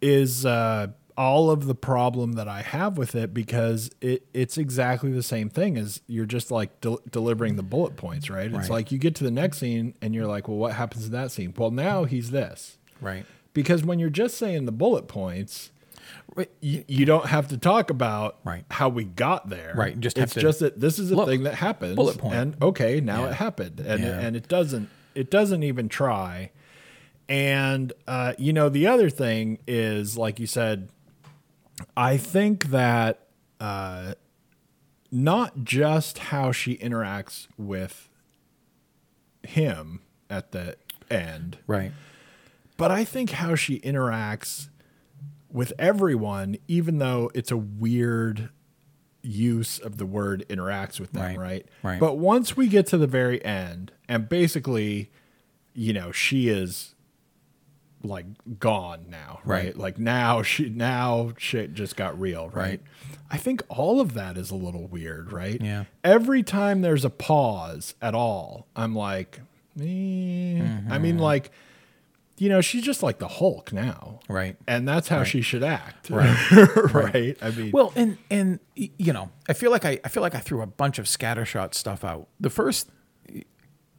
[0.00, 0.88] is uh
[1.18, 5.48] all of the problem that I have with it because it it's exactly the same
[5.48, 8.46] thing as you're just like del- delivering the bullet points, right?
[8.46, 8.70] It's Right.
[8.70, 11.30] like you get to the next scene and you're like, well, what happens in that
[11.30, 11.54] scene?
[11.56, 12.76] Well, now he's this.
[13.00, 13.24] Right.
[13.54, 15.70] Because when you're just saying the bullet points,
[16.60, 18.64] you, you don't have to talk about Right.
[18.70, 19.72] how we got there.
[19.74, 21.96] Right, just it's just that this is a Look, thing that happens.
[21.96, 22.34] bullet point.
[22.34, 23.30] And okay, now Yeah.
[23.30, 24.20] it happened, and Yeah.
[24.20, 26.50] and it doesn't it doesn't even try.
[27.28, 30.88] And uh, you know the other thing is, like you said,
[31.96, 33.26] I think that
[33.60, 34.14] uh,
[35.10, 38.08] not just how she interacts with
[39.42, 40.76] him at the
[41.10, 41.92] end, Right.
[42.76, 44.68] but I think how she interacts
[45.50, 48.48] with everyone, even though it's a weird
[49.22, 51.66] use of the word interacts with them, Right, right?
[51.82, 52.00] right.
[52.00, 55.10] But once we get to the very end, and basically,
[55.74, 56.94] you know, she is
[58.02, 58.26] like
[58.60, 59.64] gone now, right?
[59.66, 59.76] Right.
[59.76, 62.54] Like now she now shit just got real, right?
[62.54, 62.80] Right.
[63.30, 65.60] I think all of that is a little weird, right?
[65.60, 65.84] Yeah.
[66.04, 69.40] Every time there's a pause at all, I'm like,
[69.80, 69.82] eh.
[69.82, 70.92] Mm-hmm.
[70.92, 71.50] I mean, like,
[72.38, 74.56] you know, she's just like the Hulk now, Right.
[74.68, 76.36] and that's how she should act, Right.
[76.94, 77.36] right?
[77.42, 80.40] I mean, Well, and and you know, I feel like I, I feel like I
[80.40, 82.28] threw a bunch of scattershot stuff out.
[82.38, 82.90] The first,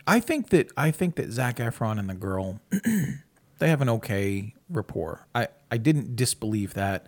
[0.05, 2.61] I think that I think that Zac Efron and the girl,
[3.59, 5.27] they have an okay rapport.
[5.33, 7.07] I I didn't disbelieve that.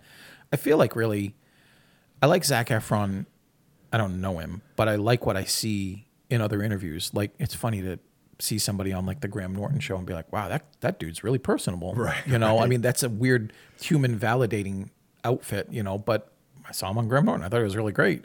[0.52, 1.34] I feel like really,
[2.22, 3.26] I like Zac Efron.
[3.92, 7.10] I don't know him, but I like what I see in other interviews.
[7.12, 7.98] Like it's funny to
[8.38, 11.22] see somebody on like the Graham Norton show and be like, "Wow, that that dude's
[11.24, 14.90] really personable." Right, You know, I mean, that's a weird human validating
[15.24, 16.32] outfit, you know, but
[16.68, 17.44] I saw him on Graham Norton.
[17.44, 18.24] I thought it was really great.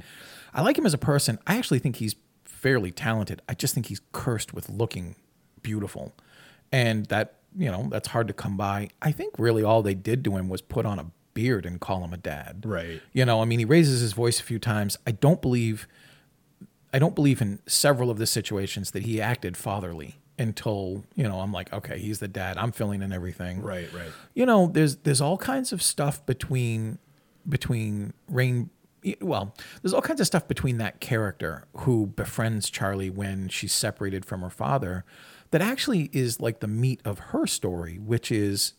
[0.54, 1.40] I like him as a person.
[1.46, 2.16] I actually think he's
[2.46, 3.42] fairly talented.
[3.50, 5.16] I just think he's cursed with looking
[5.62, 6.16] beautiful.
[6.72, 8.90] And that, you know, that's hard to come by.
[9.02, 12.04] I think really all they did to him was put on a beard and call
[12.04, 12.64] him a dad.
[12.66, 13.02] Right.
[13.14, 14.98] You know, I mean, he raises his voice a few times.
[15.06, 15.88] I don't believe
[16.94, 21.42] I don't believe in several of the situations that he acted fatherly until, you know,
[21.42, 22.58] I'm like, okay, he's the dad.
[22.58, 27.00] I'm filling in everything right, right, you know there's there's all kinds of stuff between
[27.48, 28.70] between rain
[29.22, 34.26] well there's all kinds of stuff between that character who befriends charlie when she's separated
[34.26, 35.06] from her father
[35.56, 38.74] that actually is like the meat of her story which is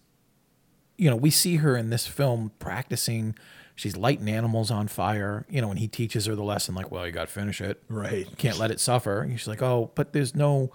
[0.99, 3.35] you know we see her in this film practicing
[3.75, 7.07] she's lighting animals on fire you know and he teaches her the lesson like well
[7.07, 8.27] you got to finish it right.
[8.37, 9.23] can't let it suffer.
[9.23, 10.71] And she's like, oh, but there's no,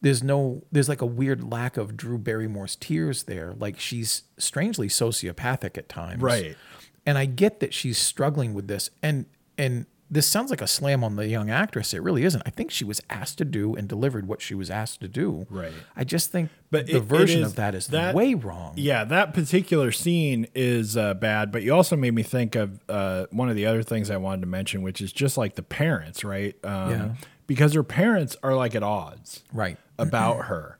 [0.00, 3.54] there's no, there's like a weird lack of Drew Barrymore's tears there.
[3.58, 6.22] Like she's strangely sociopathic at times.
[6.22, 6.56] Right.
[7.04, 8.90] And I get that she's struggling with this.
[9.02, 9.26] And,
[9.56, 11.92] and this sounds like a slam on the young actress.
[11.92, 12.42] It really isn't.
[12.46, 15.46] I think she was asked to do and delivered what she was asked to do.
[15.50, 15.72] Right.
[15.96, 18.74] I just think But the it- it version is- of that is that- way wrong.
[18.76, 23.26] Yeah, that particular scene is uh, bad, but you also made me think of uh,
[23.32, 26.22] one of the other things I wanted to mention, which is just like the parents,
[26.24, 26.54] right?
[26.64, 27.14] Um, Yeah.
[27.48, 29.76] Because her parents are like at odds Right.
[29.98, 30.78] about her.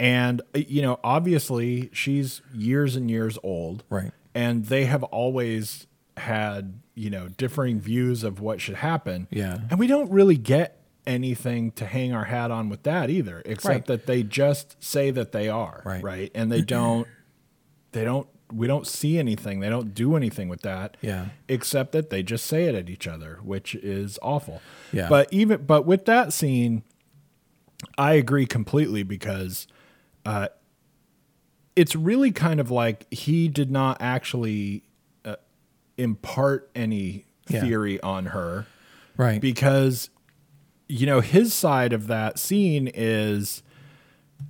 [0.00, 3.84] And, uh, you know, obviously she's years and years old.
[3.88, 4.12] Right.
[4.34, 5.86] And they have always
[6.22, 9.28] had, you know, differing views of what should happen.
[9.30, 9.58] Yeah.
[9.70, 13.72] And we don't really get anything to hang our hat on with that either, except
[13.74, 13.86] Right.
[13.86, 15.82] that they just say that they are.
[15.84, 16.02] Right.
[16.02, 16.30] Right.
[16.34, 17.06] And they don't,
[17.92, 19.60] they don't, we don't see anything.
[19.60, 20.96] They don't do anything with that.
[21.00, 21.26] Yeah.
[21.48, 24.60] Except that they just say it at each other, which is awful.
[24.92, 25.08] Yeah.
[25.08, 26.82] But even, but with that scene,
[27.96, 29.66] I agree completely because
[30.26, 30.48] uh,
[31.74, 34.84] it's really kind of like he did not actually
[35.98, 37.60] impart any Yeah.
[37.60, 38.66] theory on her
[39.16, 39.40] Right.
[39.40, 40.10] because
[40.88, 43.62] you know his side of that scene is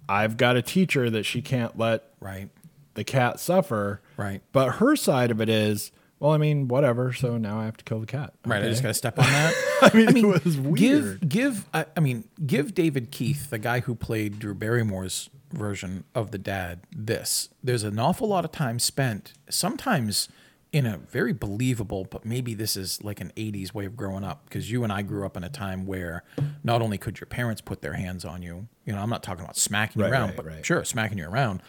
[0.09, 2.49] I've got a teacher that she can't let right.
[2.95, 4.01] the cat suffer.
[4.17, 4.41] Right.
[4.53, 7.13] But her side of it is, well, I mean, whatever.
[7.13, 8.33] So now I have to kill the cat.
[8.47, 8.63] Right.
[8.63, 9.55] I just got to step on that.
[9.83, 11.21] I mean, it was weird.
[11.21, 16.05] Give give I, I mean give David Keith, the guy who played Drew Barrymore's version
[16.15, 17.51] of the dad, this.
[17.63, 20.29] There's an awful lot of time spent, sometimes
[20.73, 24.45] in a very believable, but maybe this is like an 80s way of growing up
[24.45, 26.25] because you and I grew up in a time where
[26.65, 29.45] not only could your parents put their hands on you, you know, I'm not talking
[29.45, 30.67] about smacking Right, you around, right, but right.
[30.67, 31.63] sure, smacking you around,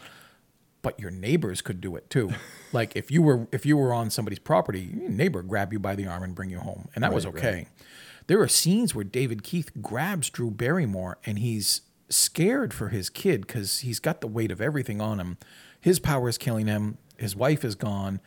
[0.81, 2.31] but your neighbors could do it too.
[2.71, 5.95] like if you were if you were on somebody's property, your neighbor grab you by
[5.95, 7.67] the arm and bring you home, and that was okay.
[8.27, 13.45] There are scenes where David Keith grabs Drew Barrymore and he's scared for his kid
[13.45, 15.37] because he's got the weight of everything on him.
[15.81, 16.97] His power is killing him.
[17.17, 18.21] His wife is gone.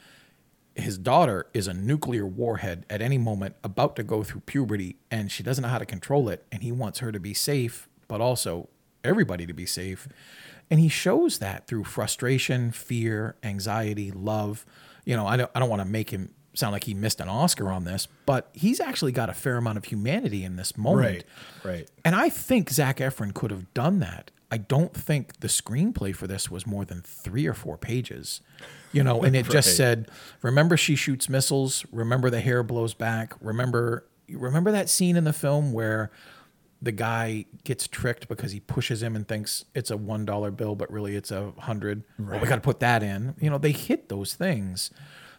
[0.77, 5.33] His daughter is a nuclear warhead at any moment, about to go through puberty, and
[5.33, 6.45] she doesn't know how to control it.
[6.53, 8.69] And he wants her to be safe, but also
[9.03, 10.07] everybody to be safe.
[10.71, 14.67] And he shows that through frustration, fear, anxiety, love.
[15.05, 17.29] You know, I don't, I don't want to make him sound like he missed an
[17.29, 21.25] Oscar on this, but he's actually got a fair amount of humanity in this moment.
[21.65, 21.73] Right.
[21.73, 21.91] Right.
[22.05, 24.31] And I think Zac Efron could have done that.
[24.51, 28.41] I don't think the screenplay for this was more than three or four pages.
[28.93, 30.09] You know, and it just said,
[30.43, 35.33] remember she shoots missiles, remember the hair blows back, remember remember that scene in the
[35.33, 36.11] film where
[36.83, 40.75] the guy gets tricked because he pushes him and thinks it's a one dollar bill,
[40.75, 42.05] but really it's a hundred.
[42.19, 43.35] Well, we got to put that in.
[43.41, 44.91] You know, they hit those things,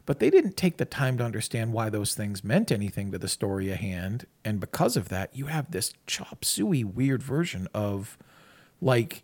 [0.05, 3.27] but they didn't take the time to understand why those things meant anything to the
[3.27, 4.25] story at hand.
[4.43, 8.17] And because of that, you have this chop suey weird version of
[8.81, 9.23] like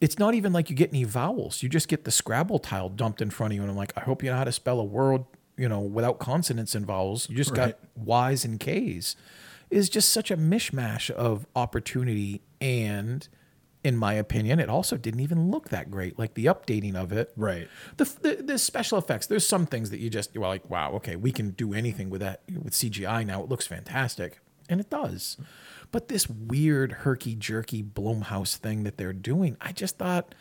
[0.00, 1.62] it's not even like you get any vowels.
[1.62, 4.00] You just get the Scrabble tile dumped in front of you, and I'm like, I
[4.00, 5.24] hope you know how to spell a word,
[5.58, 7.28] you know, without consonants and vowels.
[7.28, 7.76] You just Right.
[7.76, 9.14] got Y's and K's.
[9.70, 13.28] Is just such a mishmash of opportunity, and
[13.84, 16.18] in my opinion, it also didn't even look that great.
[16.18, 17.68] Like the updating of it, Right.
[17.96, 19.26] the, the the special effects.
[19.26, 22.20] There's some things that you just you're like, wow, okay, we can do anything with
[22.20, 23.42] that with CGI now.
[23.42, 24.40] It looks fantastic,
[24.70, 25.36] and it does.
[25.92, 30.34] But this weird herky jerky Blumhouse thing that they're doing, I just thought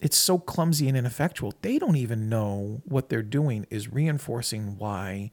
[0.00, 1.52] it's so clumsy and ineffectual.
[1.62, 5.32] They don't even know what they're doing is reinforcing why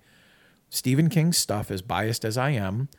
[0.69, 2.89] Stephen King's stuff, as biased as I am,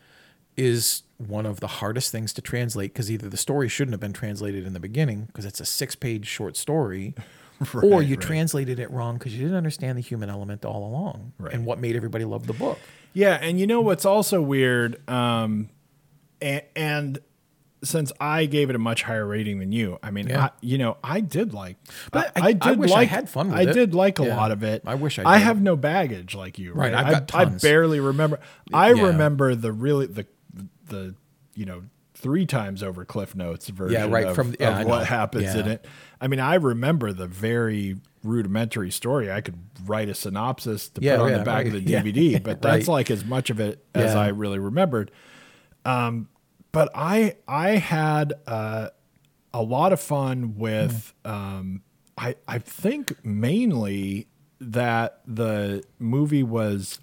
[0.57, 4.12] is one of the hardest things to translate because either the story shouldn't have been
[4.12, 7.14] translated in the beginning because it's a six page short story,
[7.82, 8.20] or you right.
[8.20, 11.53] translated it wrong because you didn't understand the human element all along Right.
[11.55, 12.78] and what made everybody love the book.
[13.13, 15.69] Yeah, and you know what's also weird, um,
[16.41, 17.19] and, and
[17.83, 20.45] since I gave it a much higher rating than you, I mean, Yeah.
[20.45, 21.77] I, you know, I did like,
[22.13, 23.73] But I, I- I did wish I like, had fun with I it.
[23.73, 24.37] did like a Yeah.
[24.37, 24.83] lot of it.
[24.87, 26.93] I wish I I have no baggage like you, right?
[26.93, 28.39] Right, I, I barely remember.
[28.73, 29.03] I Yeah.
[29.07, 30.27] remember the really the
[30.89, 31.15] the
[31.55, 31.83] you know
[32.21, 35.87] three times over Cliff Notes version right, of, from- yeah, of what happens in it.
[36.21, 39.33] I mean, I remember the very rudimentary story.
[39.33, 39.57] I could
[39.87, 41.89] write a synopsis to Yeah, put on yeah, the back of the right.
[41.89, 42.03] Yeah.
[42.03, 42.93] DVD, but that's Right.
[42.93, 44.21] like as much of it as Yeah.
[44.21, 45.11] I really remembered.
[45.85, 46.29] Um,
[46.73, 48.91] but I I had uh,
[49.55, 51.83] a lot of fun with um,
[52.18, 54.29] I I think mainly
[54.61, 57.01] that the movie was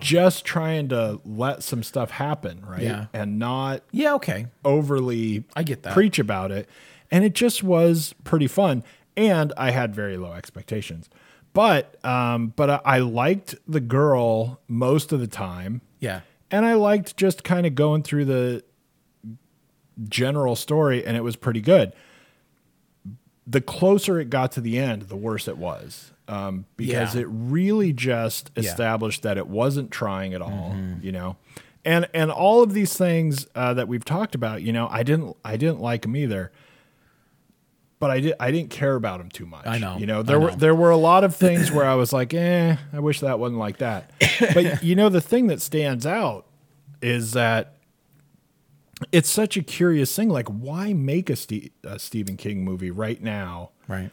[0.00, 2.82] just trying to let some stuff happen, right?
[2.82, 3.06] Yeah.
[3.12, 4.46] And not Yeah, okay.
[4.64, 5.92] overly I get that.
[5.94, 6.68] preach about it.
[7.10, 8.84] And it just was pretty fun.
[9.16, 11.08] And I had very low expectations.
[11.52, 15.80] But um, but I, I liked the girl most of the time.
[15.98, 16.20] Yeah.
[16.50, 18.64] And I liked just kind of going through the
[20.08, 21.92] general story, and it was pretty good.
[23.46, 26.12] The closer it got to the end, the worse it was.
[26.30, 27.22] Um, because Yeah.
[27.22, 28.62] it really just Yeah.
[28.62, 31.36] established that it wasn't trying at all, you know.
[31.84, 35.36] And and all of these things uh, that we've talked about, you know, I didn't
[35.44, 36.52] I didn't like them either.
[37.98, 39.66] But I did I didn't care about them too much.
[39.66, 39.96] I know.
[39.98, 42.76] You know, there were there were a lot of things where I was like, eh,
[42.92, 44.10] I wish that wasn't like that.
[44.54, 46.46] But you know, the thing that stands out
[47.02, 47.74] is that
[49.12, 50.28] it's such a curious thing.
[50.28, 54.10] Like, why make a, Ste- a Stephen King movie right now Right.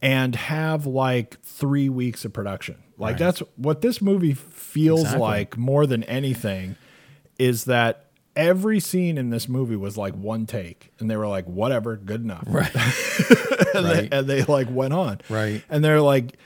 [0.00, 2.76] And have like three weeks of production?
[2.96, 3.18] Like, Right.
[3.18, 5.20] that's what this movie feels Exactly.
[5.20, 6.76] like more than anything
[7.38, 11.44] is that every scene in this movie was like one take and they were like
[11.46, 12.74] whatever good enough Right.
[13.74, 14.10] and, Right.
[14.10, 15.62] they, and they like went on Right.
[15.68, 16.36] and they're like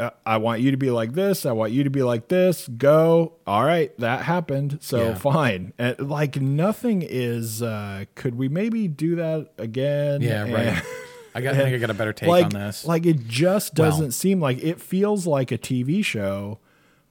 [0.00, 2.66] uh, i want you to be like this i want you to be like this
[2.68, 5.14] go all right that happened so Yeah.
[5.14, 10.82] fine and like nothing is uh could we maybe do that again Yeah, right.
[11.34, 11.54] I got.
[11.54, 12.84] I think I got a better take like, on this.
[12.84, 16.58] Like it just doesn't seem like it feels like a TV show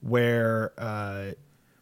[0.00, 1.32] where uh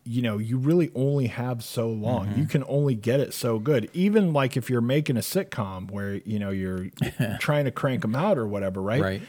[0.04, 2.26] you know, you really only have so long.
[2.26, 2.40] Mm-hmm.
[2.40, 3.88] You can only get it so good.
[3.92, 6.88] Even like if you're making a sitcom where, you know, you're
[7.38, 9.00] trying to crank them out or whatever, right?
[9.00, 9.22] Right.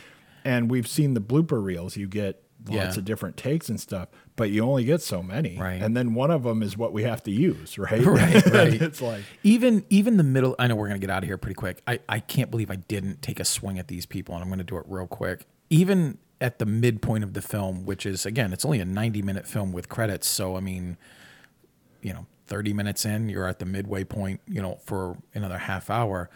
[0.43, 1.95] And we've seen the blooper reels.
[1.95, 2.99] You get lots Yeah.
[2.99, 5.57] of different takes and stuff, but you only get so many.
[5.57, 5.81] Right.
[5.81, 8.03] And then one of them is what we have to use, right?
[8.13, 8.81] Right, right.
[8.81, 10.55] it's like, even even the middle.
[10.59, 11.81] I know we're gonna get out of here pretty quick.
[11.87, 14.63] I I can't believe I didn't take a swing at these people, and I'm gonna
[14.63, 15.45] do it real quick.
[15.69, 19.47] Even at the midpoint of the film, which is again, it's only a 90 minute
[19.47, 20.27] film with credits.
[20.27, 20.97] So I mean,
[22.01, 25.89] you know, 30 minutes in, you're at the midway point, you know, for another half
[25.89, 26.29] hour.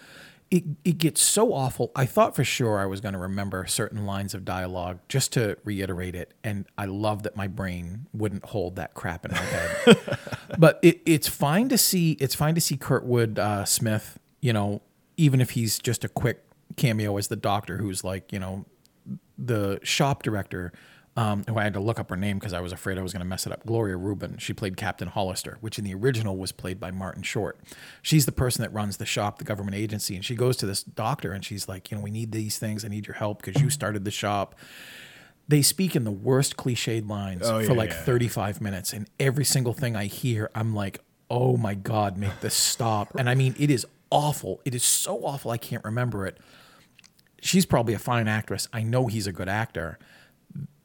[0.50, 1.92] It, it gets so awful.
[1.96, 5.58] I thought for sure I was going to remember certain lines of dialogue just to
[5.66, 6.34] reiterate it.
[6.44, 10.20] And I love that my brain wouldn't hold that crap in my head.
[10.58, 14.82] but it, it's fine to see, it's fine to see Kurtwood uh, Smith, you know,
[15.18, 16.44] even if he's just a quick
[16.78, 18.66] cameo as the doctor who's like, you know,
[19.38, 20.72] the shop director,
[21.18, 23.12] um, who I had to look up her name because I was afraid I was
[23.12, 23.66] going to mess it up.
[23.66, 24.38] Gloria Reuben.
[24.38, 27.58] She played Captain Hollister, which in the original was played by Martin Short.
[28.04, 30.84] She's the person that runs the shop, the government agency, and she goes to this
[30.84, 32.86] doctor and she's like, you know, we need these things.
[32.86, 34.56] I need your help because you started the shop.
[35.48, 38.02] They speak in the worst cliched lines Oh, for yeah, like yeah.
[38.04, 41.00] 35 minutes, and every single thing I hear, I'm like,
[41.32, 43.16] oh my god, make this stop.
[43.18, 44.62] And I mean, it is awful.
[44.66, 45.50] It is so awful.
[45.52, 46.38] I can't remember it
[47.40, 48.68] she's probably a fine actress.
[48.74, 50.00] I know he's a good actor.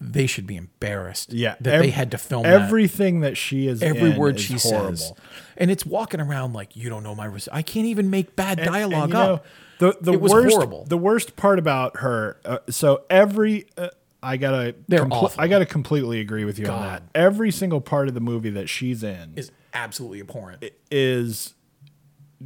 [0.05, 1.33] They should be embarrassed.
[1.33, 1.55] yeah.
[1.61, 4.55] that ev- they had to film everything that, she is every in word is she
[4.55, 4.97] horrible.
[4.97, 5.13] says,
[5.57, 7.27] and it's walking around like you don't know my.
[7.27, 9.47] Res- I can't even make bad And- and, dialogue know, up.
[9.79, 10.85] the the was worst horrible.
[10.87, 12.39] the worst part about her.
[12.45, 13.89] Uh, so every uh,
[14.23, 15.41] I gotta They're compl- awful.
[15.43, 17.03] I gotta completely agree with you on that.
[17.15, 20.65] Every single part of the movie that she's in Is absolutely abhorrent.
[20.91, 21.55] is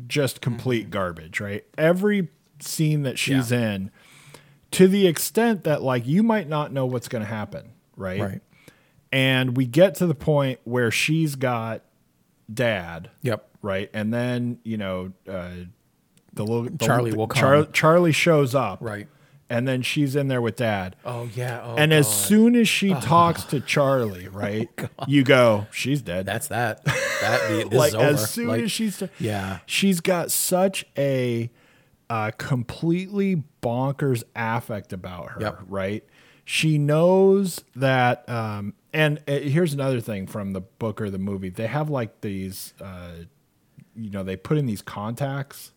[0.07, 1.64] just complete garbage, right?
[1.78, 2.28] Every
[2.61, 3.70] scene that she's Yeah.
[3.74, 3.90] in,
[4.77, 8.20] to the extent that like you might not know what's going to happen, right?
[8.20, 8.41] Right.
[9.12, 11.83] And we get to the point where she's got
[12.53, 13.49] dad, Yep.
[13.62, 13.91] right?
[13.95, 15.51] And then you know uh,
[16.33, 17.72] the little the, Charlie the- will Char- come.
[17.72, 19.09] Charlie shows up, Right.
[19.49, 20.97] And then she's in there with dad.
[21.05, 21.61] Oh yeah.
[21.62, 24.68] Oh, and as soon as she talks to Charlie, right,
[25.07, 26.27] you go, she's dead.
[26.27, 26.85] that's that.
[26.85, 28.05] That like over.
[28.05, 29.61] as soon Like, as she's yeah.
[29.64, 31.49] she's got such a
[32.09, 35.59] uh, completely bonkers affect about her Yep.
[35.68, 36.04] right
[36.44, 41.48] she knows that um, and uh, here's another thing from the book or the movie
[41.48, 43.11] they have like these uh,
[43.96, 45.72] you know they put in these contacts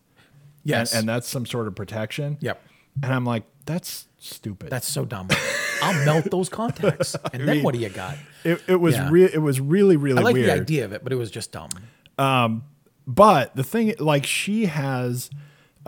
[0.63, 0.91] yes.
[0.91, 2.61] and, and that's some sort of protection yep.
[3.01, 5.29] and i'm like that's stupid That's so dumb.
[5.81, 8.17] I'll melt those contacts, and then mean, what do you got?
[8.43, 9.09] it, it was Yeah.
[9.09, 11.31] re- it was really really I like weird the idea of it, but it was
[11.31, 11.69] just dumb.
[12.17, 12.63] Um,
[13.07, 15.29] but the thing like she has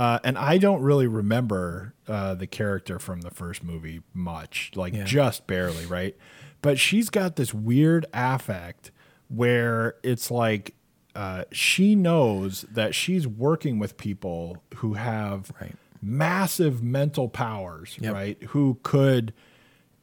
[0.01, 4.93] uh, and i don't really remember uh, the character from the first movie much like
[4.93, 5.03] Yeah.
[5.03, 6.15] just barely right
[6.61, 8.91] but she's got this weird affect
[9.29, 10.75] where it's like
[11.13, 15.75] uh, she knows that she's working with people who have Right.
[16.01, 18.13] massive mental powers Yep.
[18.13, 19.33] right who could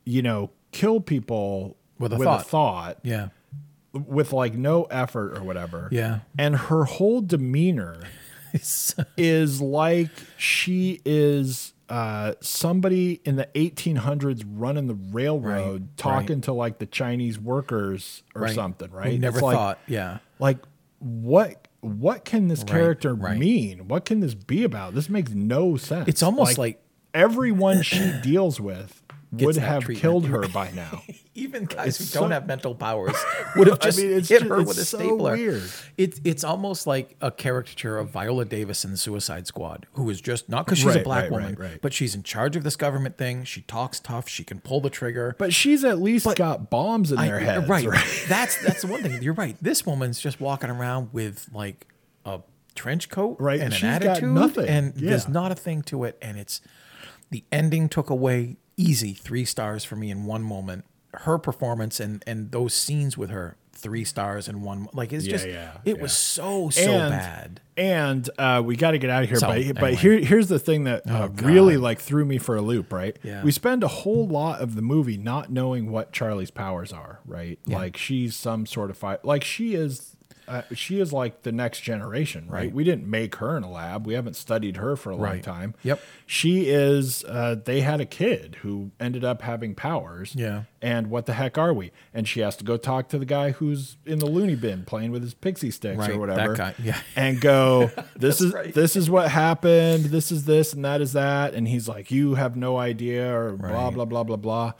[0.04, 2.46] you know kill people With a a thought.
[2.46, 3.28] thought Yeah.
[3.92, 6.20] with like no effort or whatever Yeah.
[6.38, 8.02] and her whole demeanor
[9.16, 16.52] is like she is uh, somebody in the 1800s running the railroad Right, talking to
[16.52, 18.54] like the Chinese workers or Right.
[18.54, 19.18] something, right?
[19.18, 19.78] Never It's like, thought.
[19.86, 20.18] Yeah.
[20.38, 20.58] Like,
[20.98, 23.38] what what can this character right.
[23.38, 23.88] mean?
[23.88, 24.94] What can this be about?
[24.94, 26.08] This makes no sense.
[26.08, 26.82] It's almost like-
[27.14, 29.02] everyone she deals with
[29.32, 30.00] would have treatment.
[30.02, 31.02] killed her by now.
[31.34, 33.14] Even guys who It's don't so- have mental powers
[33.56, 35.32] would have I just mean, it's hit ju- her with a so stapler.
[35.34, 35.62] weird.
[35.96, 40.20] It's it's almost like a caricature of Viola Davis in the Suicide Squad, who is
[40.20, 41.80] just not because she's a black right, woman, right, right.
[41.82, 43.44] but she's in charge of this government thing.
[43.44, 44.28] She talks tough.
[44.28, 45.36] She can pull the trigger.
[45.38, 47.86] But she's at least got bombs in I- their heads, right.
[47.86, 48.24] right?
[48.28, 49.22] That's that's the one thing.
[49.22, 49.56] You're right.
[49.60, 51.86] This woman's just walking around with like
[52.24, 52.40] a
[52.74, 54.66] trench coat Right, and an she's got attitude, nothing.
[54.68, 56.18] and there's not a thing to it.
[56.22, 56.60] And it's
[57.30, 60.84] the ending took away easy three stars for me in one moment.
[61.12, 64.88] Her performance and and those scenes with her three stars in one.
[64.92, 66.02] Like it's Yeah, just yeah, it yeah.
[66.02, 67.60] was so so and, bad.
[67.76, 69.38] And uh, we got to get out of here.
[69.38, 69.72] So, but anyway.
[69.80, 71.42] but here here's the thing that uh, Oh, God.
[71.42, 72.92] really like threw me for a loop.
[72.92, 73.16] Right?
[73.22, 73.42] Yeah.
[73.42, 77.20] We spend a whole lot of the movie not knowing what Charlie's powers are.
[77.24, 77.58] Right?
[77.66, 79.24] Like she's some sort of fight.
[79.24, 80.16] Like she is
[80.48, 82.58] uh, she is like the next generation, right?
[82.58, 82.72] Right.
[82.74, 84.06] We didn't make her in a lab.
[84.06, 85.42] We haven't studied her for a long Right.
[85.42, 85.74] time.
[85.82, 86.00] Yep.
[86.26, 87.22] She is.
[87.24, 90.34] Uh, they had a kid who ended up having powers.
[90.34, 90.62] Yeah.
[90.80, 91.90] And what the heck are we?
[92.14, 95.10] And she has to go talk to the guy who's in the loony bin playing
[95.10, 96.54] with his Pixy Stix Right, or that whatever.
[96.54, 96.98] guy, yeah.
[97.16, 100.06] And go, this is this is what happened.
[100.06, 101.54] This is this and that is that.
[101.54, 104.72] And he's like, you have no idea or blah blah blah blah blah.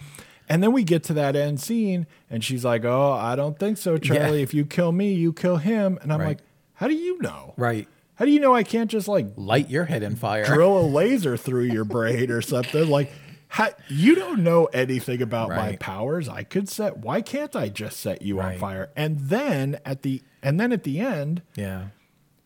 [0.49, 3.77] And then we get to that end scene, and she's like, "Oh, I don't think
[3.79, 4.39] so, Charlie.
[4.39, 4.43] Yeah.
[4.43, 6.29] If you kill me, you kill him." And I'm Right.
[6.29, 6.39] like,
[6.75, 7.55] "How do you know?
[7.57, 7.87] Right.
[8.15, 10.45] How do you know I can't just like Light your head in fire.
[10.45, 12.89] drill a laser through your brain or something?
[12.89, 13.13] Like,
[13.49, 16.29] how, you don't know anything about my powers.
[16.29, 16.99] I could set.
[16.99, 20.85] Why can't I just set you on fire?" And then at the and then at
[20.85, 21.87] the end, Yeah.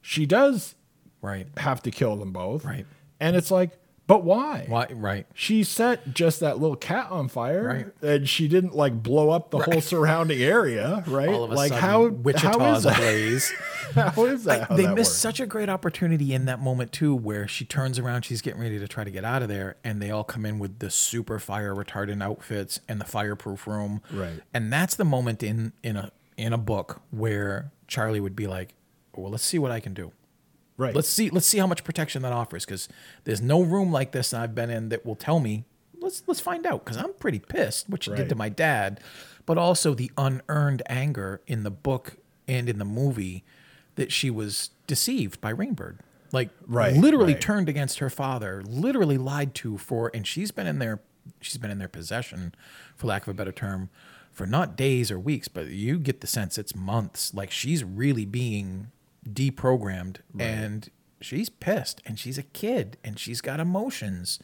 [0.00, 0.74] she does
[1.20, 1.46] Right.
[1.59, 2.64] have to kill them both.
[2.64, 2.86] Right.
[3.20, 3.70] And it's like,
[4.07, 4.64] but why?
[4.68, 4.86] Why?
[4.92, 5.26] Right.
[5.32, 7.64] She set just that little cat on fire,
[8.03, 8.11] Right.
[8.16, 11.28] and she didn't like blow up the whole surrounding area, right?
[11.28, 12.96] All of a like sudden, how Wichita's how is that?
[12.98, 13.53] ablaze.
[13.94, 14.68] How is that?
[14.68, 15.18] how they that missed works?
[15.18, 18.78] such a great opportunity in that moment too, where she turns around, she's getting ready
[18.78, 21.38] to try to get out of there, and they all come in with the super
[21.38, 24.00] fire retardant outfits and the fireproof room.
[24.12, 24.40] Right.
[24.53, 28.74] And that's the moment in in a in a book where Charlie would be like,
[29.14, 30.12] "Well, let's see what I can do.
[30.76, 30.94] Right.
[30.94, 32.88] Let's see let's see how much protection that offers, because
[33.24, 35.64] there's no room like this I've been in that will tell me.
[36.00, 38.18] Let's let's find out, because I'm pretty pissed what you Right.
[38.20, 39.00] did to my dad,
[39.46, 42.16] but also the unearned anger in the book
[42.48, 43.44] and in the movie
[43.94, 45.98] that she was deceived by Rainbird.
[46.32, 47.40] Like Right, literally right.
[47.42, 51.00] turned against her father, literally lied to for and she's been in their
[51.40, 52.52] she's been in their possession,
[52.96, 53.88] for lack of a better term,
[54.32, 57.32] for not days or weeks, but you get the sense it's months.
[57.32, 58.90] Like she's really being
[59.28, 64.38] deprogrammed and she's pissed and she's a kid and she's got emotions.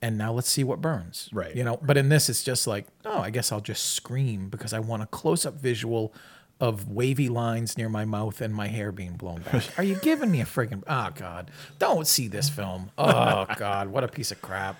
[0.00, 1.28] And now let's see what burns.
[1.32, 1.54] Right.
[1.54, 4.72] You know, but in this it's just like, oh, I guess I'll just scream because
[4.72, 6.12] I want a close up visual
[6.60, 9.64] of wavy lines near my mouth and my hair being blown back.
[9.78, 10.82] Are you giving me a freaking?
[10.88, 11.50] oh god.
[11.78, 12.90] Don't see this film.
[12.98, 14.76] Oh god, what a piece of crap.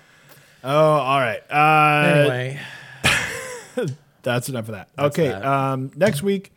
[0.63, 1.41] oh, all right.
[1.49, 2.59] Uh, Anyway.
[4.23, 4.89] that's enough of that.
[4.97, 5.27] okay.
[5.29, 5.43] that.
[5.45, 6.51] Um, next week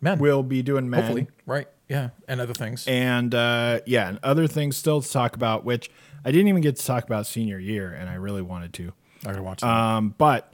[0.00, 0.18] Men.
[0.18, 1.00] we'll be doing men.
[1.00, 1.28] Hopefully.
[1.46, 1.68] Right.
[1.88, 2.10] Yeah.
[2.28, 2.86] And other things.
[2.86, 5.90] and uh, yeah, and other things still to talk about, which
[6.24, 8.92] I didn't even get to talk about senior year, and I really wanted to.
[9.24, 9.66] I gotta watch that.
[9.68, 10.52] Um, but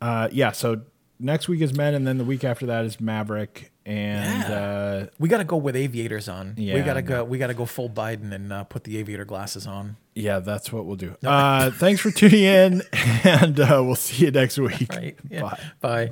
[0.00, 0.82] uh, yeah, so
[1.18, 4.54] next week is Men, and then the week after that is Maverick, and Yeah.
[4.54, 6.54] uh, we gotta go with aviators on.
[6.56, 7.08] Yeah, we gotta no.
[7.08, 9.96] go we gotta go full Biden and uh, put the aviator glasses on.
[10.14, 11.16] yeah, that's what we'll do.
[11.24, 12.82] Uh, thanks for tuning in,
[13.24, 14.88] and uh, we'll see you next week.
[14.92, 15.16] Right.
[15.30, 15.42] Yeah.
[15.42, 15.58] Bye.
[15.80, 16.10] Bye.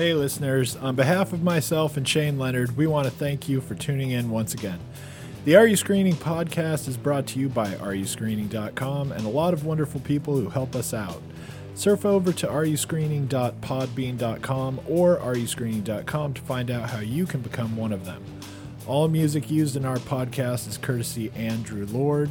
[0.00, 3.74] Hey, listeners, on behalf of myself and Shane Leonard, we want to thank you for
[3.74, 4.78] tuning in once again.
[5.44, 9.66] The Are You Screening podcast is brought to you by areyouscreening.com and a lot of
[9.66, 11.20] wonderful people who help us out.
[11.74, 18.06] Surf over to areyouscreening.podbean.com or areyouscreening.com to find out how you can become one of
[18.06, 18.24] them.
[18.86, 22.30] All music used in our podcast is courtesy Andrew Lord.